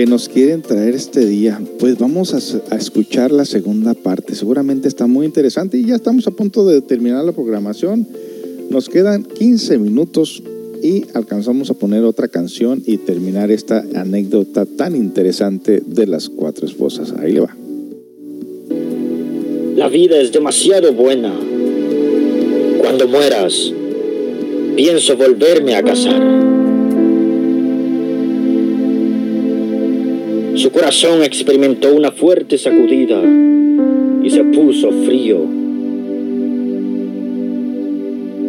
[0.00, 1.60] que nos quieren traer este día?
[1.78, 2.38] Pues vamos a,
[2.74, 4.34] a escuchar la segunda parte.
[4.34, 8.08] Seguramente está muy interesante y ya estamos a punto de terminar la programación.
[8.70, 10.42] Nos quedan 15 minutos
[10.82, 16.66] y alcanzamos a poner otra canción y terminar esta anécdota tan interesante de las cuatro
[16.66, 17.12] esposas.
[17.18, 17.54] Ahí le va.
[19.76, 21.38] La vida es demasiado buena.
[22.78, 23.70] Cuando mueras,
[24.76, 26.59] pienso volverme a casar.
[30.60, 33.18] Su corazón experimentó una fuerte sacudida
[34.22, 35.38] y se puso frío.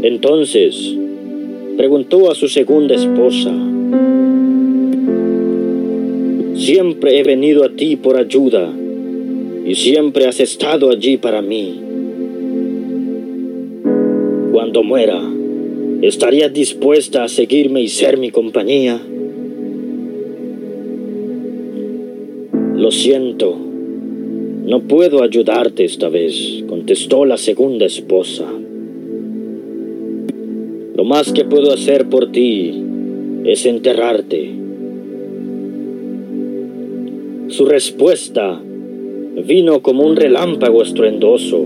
[0.03, 0.93] Entonces
[1.77, 3.53] preguntó a su segunda esposa,
[6.55, 8.73] Siempre he venido a ti por ayuda
[9.65, 11.79] y siempre has estado allí para mí.
[14.51, 15.21] Cuando muera,
[16.01, 19.01] ¿estarías dispuesta a seguirme y ser mi compañía?
[22.81, 23.55] Lo siento,
[24.65, 28.51] no puedo ayudarte esta vez, contestó la segunda esposa.
[30.95, 32.73] Lo más que puedo hacer por ti
[33.45, 34.49] es enterrarte.
[37.49, 38.59] Su respuesta
[39.45, 41.63] vino como un relámpago estruendoso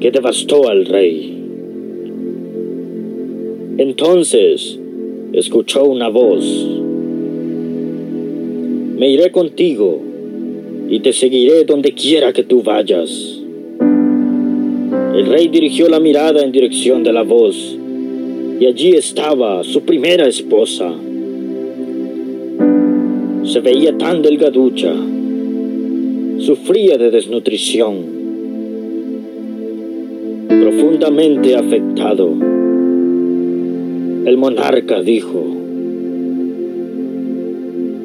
[0.00, 1.44] que devastó al rey.
[3.76, 4.80] Entonces
[5.34, 6.70] escuchó una voz.
[8.96, 10.11] Me iré contigo
[10.92, 13.40] y te seguiré donde quiera que tú vayas.
[15.14, 17.78] El rey dirigió la mirada en dirección de la voz
[18.60, 20.92] y allí estaba su primera esposa.
[23.44, 24.92] Se veía tan delgaducha,
[26.36, 27.94] sufría de desnutrición,
[30.46, 32.34] profundamente afectado.
[34.26, 35.42] El monarca dijo,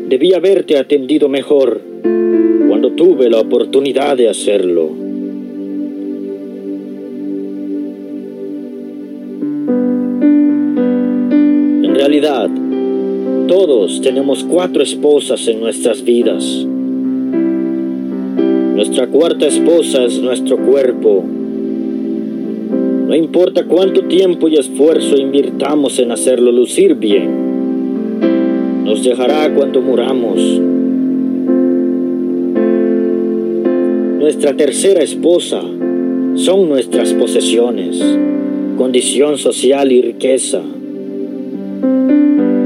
[0.08, 1.82] debí haberte atendido mejor
[2.80, 4.92] cuando tuve la oportunidad de hacerlo.
[11.82, 12.52] En realidad,
[13.48, 16.68] todos tenemos cuatro esposas en nuestras vidas.
[18.76, 21.24] Nuestra cuarta esposa es nuestro cuerpo.
[23.08, 30.77] No importa cuánto tiempo y esfuerzo invirtamos en hacerlo lucir bien, nos dejará cuando muramos.
[34.28, 35.62] Nuestra tercera esposa
[36.36, 38.04] son nuestras posesiones.
[38.78, 40.62] condición social y riqueza.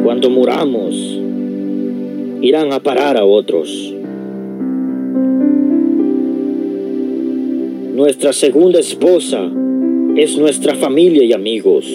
[0.03, 0.95] Cuando muramos,
[2.41, 3.93] irán a parar a otros.
[7.93, 9.47] Nuestra segunda esposa
[10.17, 11.85] es nuestra familia y amigos.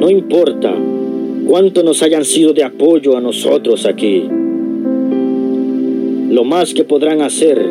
[0.00, 0.74] No importa
[1.46, 4.41] cuánto nos hayan sido de apoyo a nosotros aquí.
[6.32, 7.62] Lo más que podrán hacer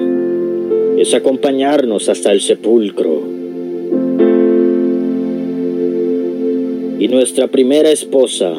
[0.96, 3.24] es acompañarnos hasta el sepulcro.
[7.00, 8.54] Y nuestra primera esposa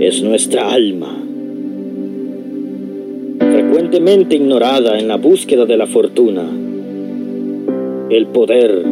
[0.00, 1.16] es nuestra alma,
[3.38, 6.44] frecuentemente ignorada en la búsqueda de la fortuna,
[8.10, 8.84] el poder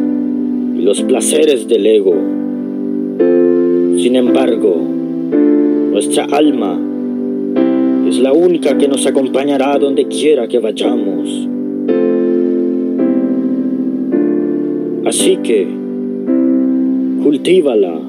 [0.77, 2.15] y los placeres del ego.
[3.97, 4.77] Sin embargo,
[5.91, 6.79] nuestra alma
[8.07, 11.47] es la única que nos acompañará donde quiera que vayamos.
[15.05, 15.67] Así que,
[17.23, 17.99] cultívala,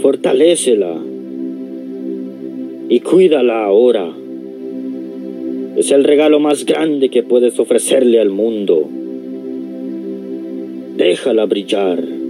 [0.00, 0.96] fortalécela
[2.88, 4.08] y cuídala ahora.
[5.76, 8.88] Es el regalo más grande que puedes ofrecerle al mundo.
[10.96, 12.27] Déjala brillar.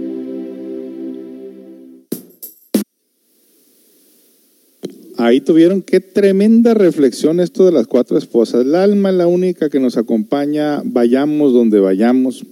[5.29, 8.65] Ahí tuvieron qué tremenda reflexión esto de las cuatro esposas.
[8.65, 12.43] El alma es la única que nos acompaña, vayamos donde vayamos,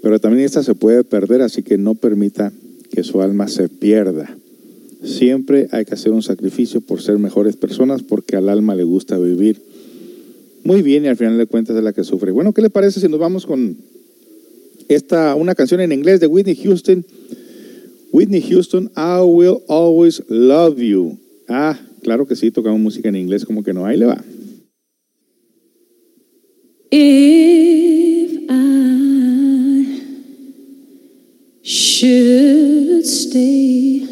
[0.00, 2.52] pero también esta se puede perder, así que no permita
[2.92, 4.32] que su alma se pierda.
[5.02, 9.18] Siempre hay que hacer un sacrificio por ser mejores personas, porque al alma le gusta
[9.18, 9.60] vivir
[10.62, 12.30] muy bien y al final de cuentas es la que sufre.
[12.30, 13.76] Bueno, ¿qué le parece si nos vamos con
[14.86, 17.04] esta, una canción en inglés de Whitney Houston?
[18.12, 21.18] Whitney Houston, I Will Always Love You.
[21.48, 24.22] Ah, claro que sí, tocamos música en inglés, como que no, ahí le va.
[26.90, 28.62] If I
[31.62, 34.06] should stay,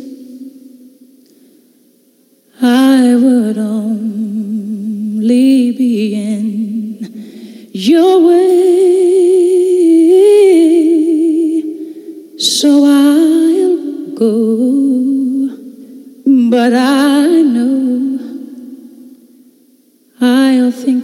[2.62, 4.90] I would only
[5.72, 8.39] be in your way.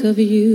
[0.06, 0.45] Of you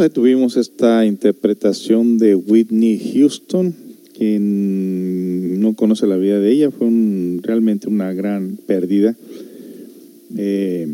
[0.00, 3.74] Bueno, pues ahí tuvimos esta interpretación de Whitney Houston.
[4.16, 9.14] Quien no conoce la vida de ella, fue un- realmente una gran pérdida.
[10.38, 10.88] Eh,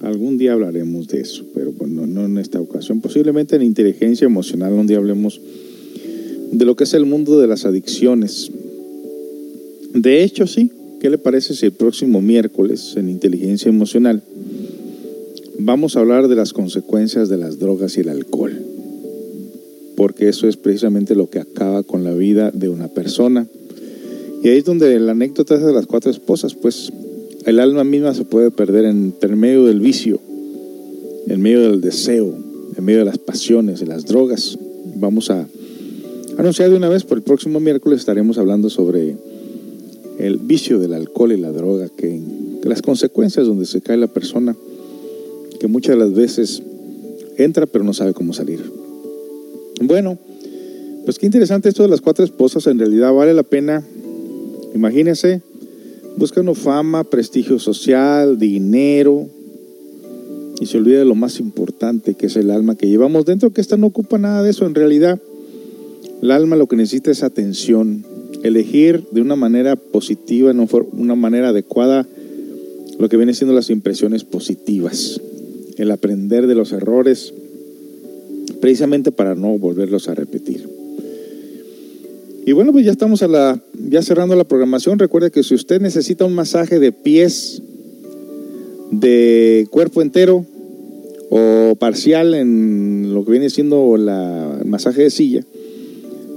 [0.00, 3.00] algún día hablaremos de eso, pero bueno, no en esta ocasión.
[3.00, 5.40] Posiblemente en inteligencia emocional, un día hablemos
[6.50, 8.50] de lo que es el mundo de las adicciones.
[9.94, 10.72] De hecho, sí.
[11.00, 14.24] ¿Qué le parece si el próximo miércoles en inteligencia emocional
[15.58, 18.52] vamos a hablar de las consecuencias de las drogas y el alcohol?
[19.96, 23.46] Porque eso es precisamente lo que acaba con la vida de una persona.
[24.42, 26.92] Y ahí es donde la anécdota es de las cuatro esposas, pues
[27.44, 30.20] el alma misma se puede perder en, medio del vicio,
[31.26, 32.32] en medio del deseo,
[32.76, 34.56] en medio de las pasiones, de las drogas.
[34.96, 35.46] Vamos a
[36.36, 39.16] anunciar de una vez, por el próximo miércoles estaremos hablando sobre
[40.18, 42.20] el vicio del alcohol y la droga, que
[42.62, 44.54] las consecuencias donde se cae la persona,
[45.58, 46.62] que muchas de las veces
[47.36, 48.60] entra pero no sabe cómo salir.
[49.80, 50.18] Bueno,
[51.04, 53.82] pues qué interesante esto de las cuatro esposas, en realidad vale la pena,
[54.74, 55.40] imagínense,
[56.16, 59.28] buscando fama, prestigio social, dinero,
[60.60, 63.60] y se olvida de lo más importante que es el alma que llevamos dentro, que
[63.60, 65.20] esta no ocupa nada de eso en realidad.
[66.20, 68.04] El alma lo que necesita es atención,
[68.42, 72.06] elegir de una manera positiva, de una manera adecuada,
[72.98, 75.20] lo que viene siendo las impresiones positivas,
[75.78, 77.32] el aprender de los errores,
[78.60, 80.68] precisamente para no volverlos a repetir.
[82.44, 84.98] Y bueno, pues ya estamos a la, ya cerrando la programación.
[84.98, 87.62] Recuerde que si usted necesita un masaje de pies,
[88.90, 90.46] de cuerpo entero
[91.30, 95.44] o parcial en lo que viene siendo la, el masaje de silla,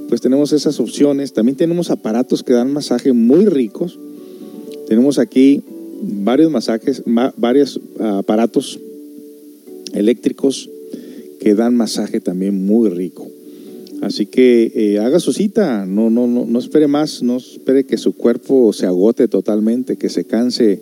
[0.10, 1.32] pues tenemos esas opciones.
[1.32, 3.98] También tenemos aparatos que dan masaje muy ricos.
[4.90, 5.64] Tenemos aquí
[6.02, 8.82] varios masajes, ma- varios aparatos
[9.94, 10.70] eléctricos
[11.40, 13.28] que dan masaje también muy rico.
[14.02, 17.98] Así que eh, haga su cita, no, no, no, no espere más, no espere que
[17.98, 20.82] su cuerpo se agote totalmente, que se canse.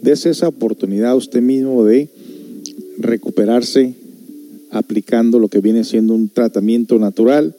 [0.00, 2.08] Dese esa oportunidad a usted mismo de
[2.98, 3.94] recuperarse
[4.70, 7.54] aplicando lo que viene siendo un tratamiento natural,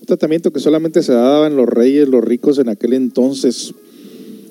[0.00, 3.72] un tratamiento que solamente se daban los reyes, los ricos en aquel entonces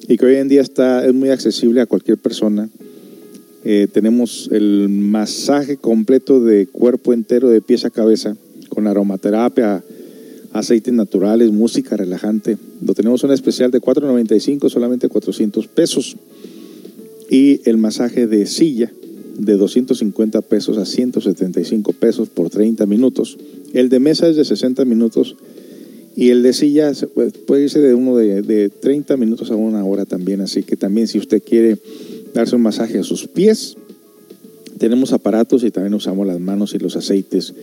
[0.07, 2.69] y que hoy en día está, es muy accesible a cualquier persona.
[3.65, 8.37] Eh, tenemos el masaje completo de cuerpo entero, de pies a cabeza,
[8.69, 9.83] con aromaterapia,
[10.53, 12.57] aceites naturales, música relajante.
[12.85, 16.15] Lo tenemos un especial de 4.95, solamente 400 pesos.
[17.29, 18.91] Y el masaje de silla
[19.37, 23.37] de 250 pesos a 175 pesos por 30 minutos.
[23.73, 25.35] El de mesa es de 60 minutos
[26.15, 29.85] y el de silla puede, puede irse de uno de, de 30 minutos a una
[29.85, 30.41] hora también.
[30.41, 31.77] Así que también si usted quiere
[32.33, 33.75] darse un masaje a sus pies,
[34.77, 37.53] tenemos aparatos y también usamos las manos y los aceites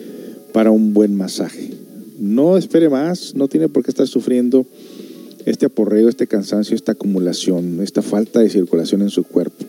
[0.52, 1.70] para un buen masaje.
[2.18, 4.66] No espere más, no tiene por qué estar sufriendo
[5.46, 9.64] este aporreo, este cansancio, esta acumulación, esta falta de circulación en su cuerpo.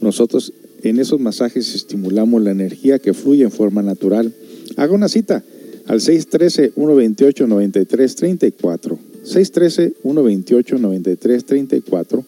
[0.00, 0.52] Nosotros
[0.82, 4.32] en esos masajes estimulamos la energía que fluye en forma natural.
[4.76, 5.42] Haga una cita
[5.86, 8.98] al 613-128-9334.
[9.24, 12.24] 613-128-9334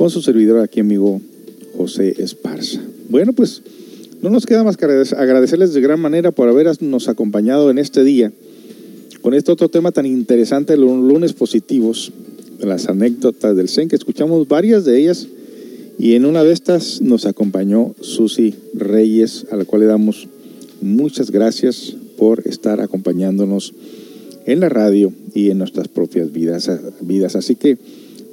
[0.00, 1.20] con su servidor aquí, amigo
[1.76, 2.80] José Esparza.
[3.10, 3.60] Bueno, pues
[4.22, 8.02] no nos queda más que agradecer- agradecerles de gran manera por habernos acompañado en este
[8.02, 8.32] día
[9.20, 12.12] con este otro tema tan interesante, los lunes positivos,
[12.60, 15.26] las anécdotas del Zen, que escuchamos varias de ellas
[15.98, 20.28] y en una de estas nos acompañó Susi Reyes, a la cual le damos
[20.80, 23.74] muchas gracias por estar acompañándonos
[24.46, 26.70] en la radio y en nuestras propias vidas.
[27.02, 27.36] vidas.
[27.36, 27.76] Así que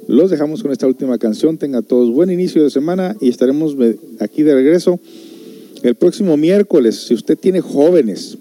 [0.08, 1.58] los dejamos con esta última canción.
[1.58, 3.76] Tenga todos buen inicio de semana y estaremos
[4.18, 4.98] aquí de regreso
[5.82, 6.96] el próximo miércoles.
[7.06, 8.38] Si usted tiene jóvenes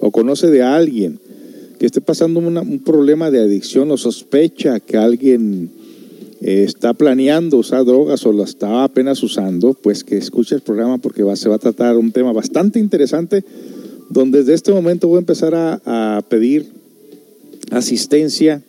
[0.00, 1.18] o conoce de alguien
[1.78, 5.70] que esté pasando un problema de adicción o sospecha que alguien
[6.42, 10.98] eh, está planeando usar drogas o la está apenas usando, pues que escuche el programa
[10.98, 13.42] porque se va a tratar un tema bastante interesante
[14.10, 16.66] donde desde este momento voy a empezar a pedir
[17.70, 18.62] asistencia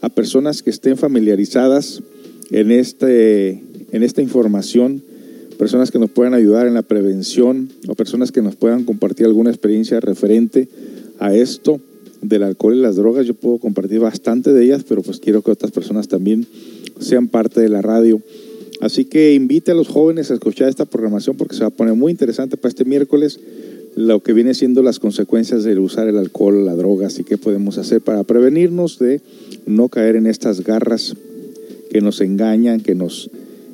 [0.00, 2.02] a personas que estén familiarizadas
[2.50, 3.62] en, este,
[3.92, 5.02] en esta información,
[5.58, 9.50] personas que nos puedan ayudar en la prevención o personas que nos puedan compartir alguna
[9.50, 10.68] experiencia referente
[11.18, 11.80] a esto
[12.20, 13.26] del alcohol y las drogas.
[13.26, 16.46] Yo puedo compartir bastante de ellas, pero pues quiero que otras personas también
[17.00, 18.20] sean parte de la radio.
[18.80, 21.94] Así que invite a los jóvenes a escuchar esta programación porque se va a poner
[21.94, 23.40] muy interesante para este miércoles
[23.96, 27.78] lo que viene siendo las consecuencias de usar el alcohol, la droga, así que podemos
[27.78, 29.22] hacer para prevenirnos de
[29.64, 31.16] no caer en estas garras
[31.90, 33.30] que nos engañan, que nos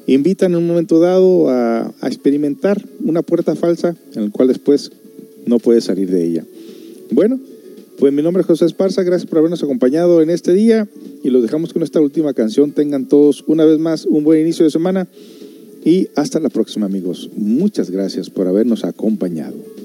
[0.06, 4.92] invitan en un momento dado a, a experimentar una puerta falsa en la cual después
[5.44, 6.44] no puede salir de ella.
[7.10, 7.40] Bueno,
[7.98, 10.86] pues mi nombre es José Esparza, gracias por habernos acompañado en este día
[11.24, 12.70] y los dejamos con esta última canción.
[12.70, 15.08] Tengan todos una vez más un buen inicio de semana
[15.84, 17.28] y hasta la próxima amigos.
[17.36, 19.81] Muchas gracias por habernos acompañado.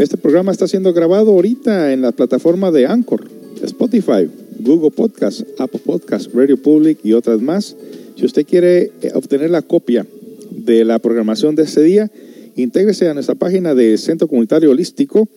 [0.00, 3.28] Este programa está siendo grabado ahorita en la plataforma de Anchor,
[3.62, 7.76] Spotify, Google Podcast, Apple Podcast, Radio Public y otras más.
[8.16, 10.06] Si usted quiere eh, obtener la copia
[10.50, 12.10] de la programación de este día,
[12.56, 15.28] intégrese a nuestra página de Centro Comunitario Holístico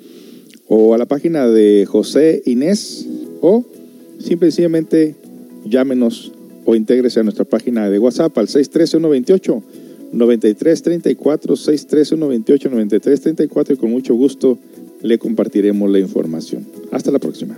[0.70, 3.06] o a la página de José Inés
[3.42, 3.66] o
[4.20, 5.16] simple y sencillamente
[5.66, 6.32] llámenos
[6.65, 9.64] o intégrese a nuestra página de WhatsApp al 613-128.
[10.14, 14.57] 9334 613 128 9334 y con mucho gusto
[15.02, 16.65] le compartiremos la información.
[16.91, 17.57] Hasta la próxima.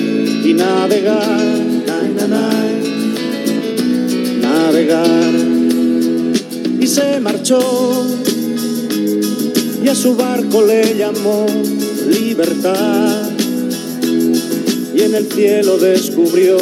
[0.43, 2.49] y navegar, na, na, na,
[4.41, 5.33] navegar.
[6.79, 7.59] Y se marchó
[9.83, 11.45] y a su barco le llamó
[12.07, 13.29] libertad
[14.93, 16.57] y en el cielo descubrió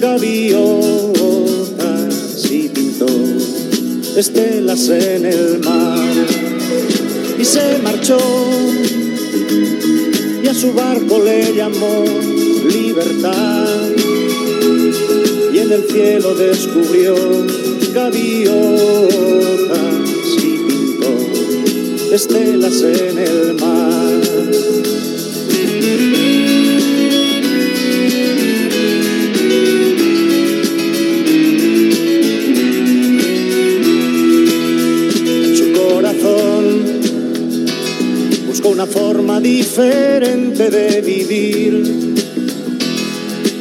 [0.00, 0.64] gaviotas
[2.50, 3.06] y pintó
[4.16, 6.14] estelas en el mar
[7.38, 8.18] y se marchó
[10.42, 12.33] y a su barco le llamó
[15.52, 17.16] y en el cielo descubrió
[17.92, 18.54] gaviotas
[20.38, 24.20] y pintó estelas en el mar.
[35.56, 36.64] Su corazón
[38.46, 42.03] buscó una forma diferente de vivir,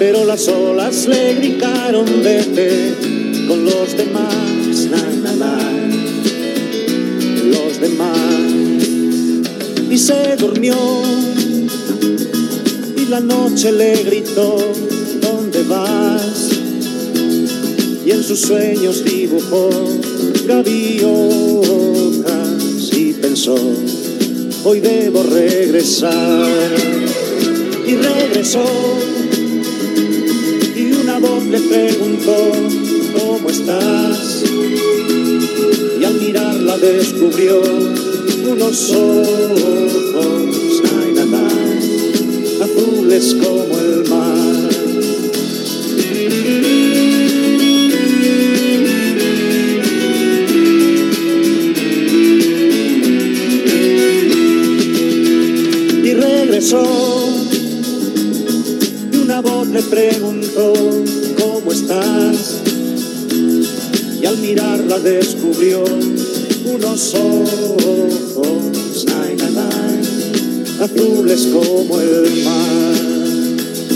[0.06, 2.94] pero las olas le gritaron vete
[3.48, 5.00] con los demás, na,
[7.46, 8.18] los demás,
[9.90, 10.76] y se durmió.
[12.98, 14.58] Y la noche le gritó
[15.22, 16.50] ¿dónde vas?
[18.06, 19.70] Y en sus sueños dibujó
[20.46, 21.14] gaviotas
[22.92, 23.56] y pensó
[24.66, 26.50] hoy debo regresar.
[27.88, 28.93] Y regresó
[31.70, 32.52] preguntó,
[33.18, 34.44] ¿cómo estás?
[36.00, 37.62] Y al mirarla descubrió
[38.52, 41.48] unos ojos, ay, na, na,
[42.64, 44.74] azules como el mar.
[56.04, 56.84] y regresó.
[59.12, 60.73] Y una voz le preguntó, ¿cómo
[64.22, 65.84] Y al mirarla descubrió
[66.66, 70.02] unos ojos, nay, nay,
[70.80, 72.96] azules como el mar.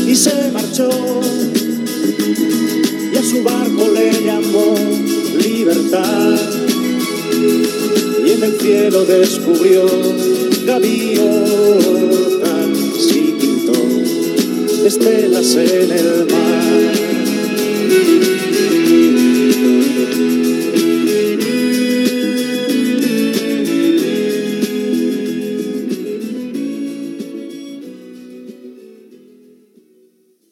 [0.06, 0.90] Y se marchó
[3.14, 4.76] y a su barco le llamó
[5.42, 6.36] libertad.
[8.26, 9.86] Y en el cielo descubrió
[10.66, 11.28] gaviotas
[13.16, 13.74] y pintó
[14.86, 17.07] estelas en el mar.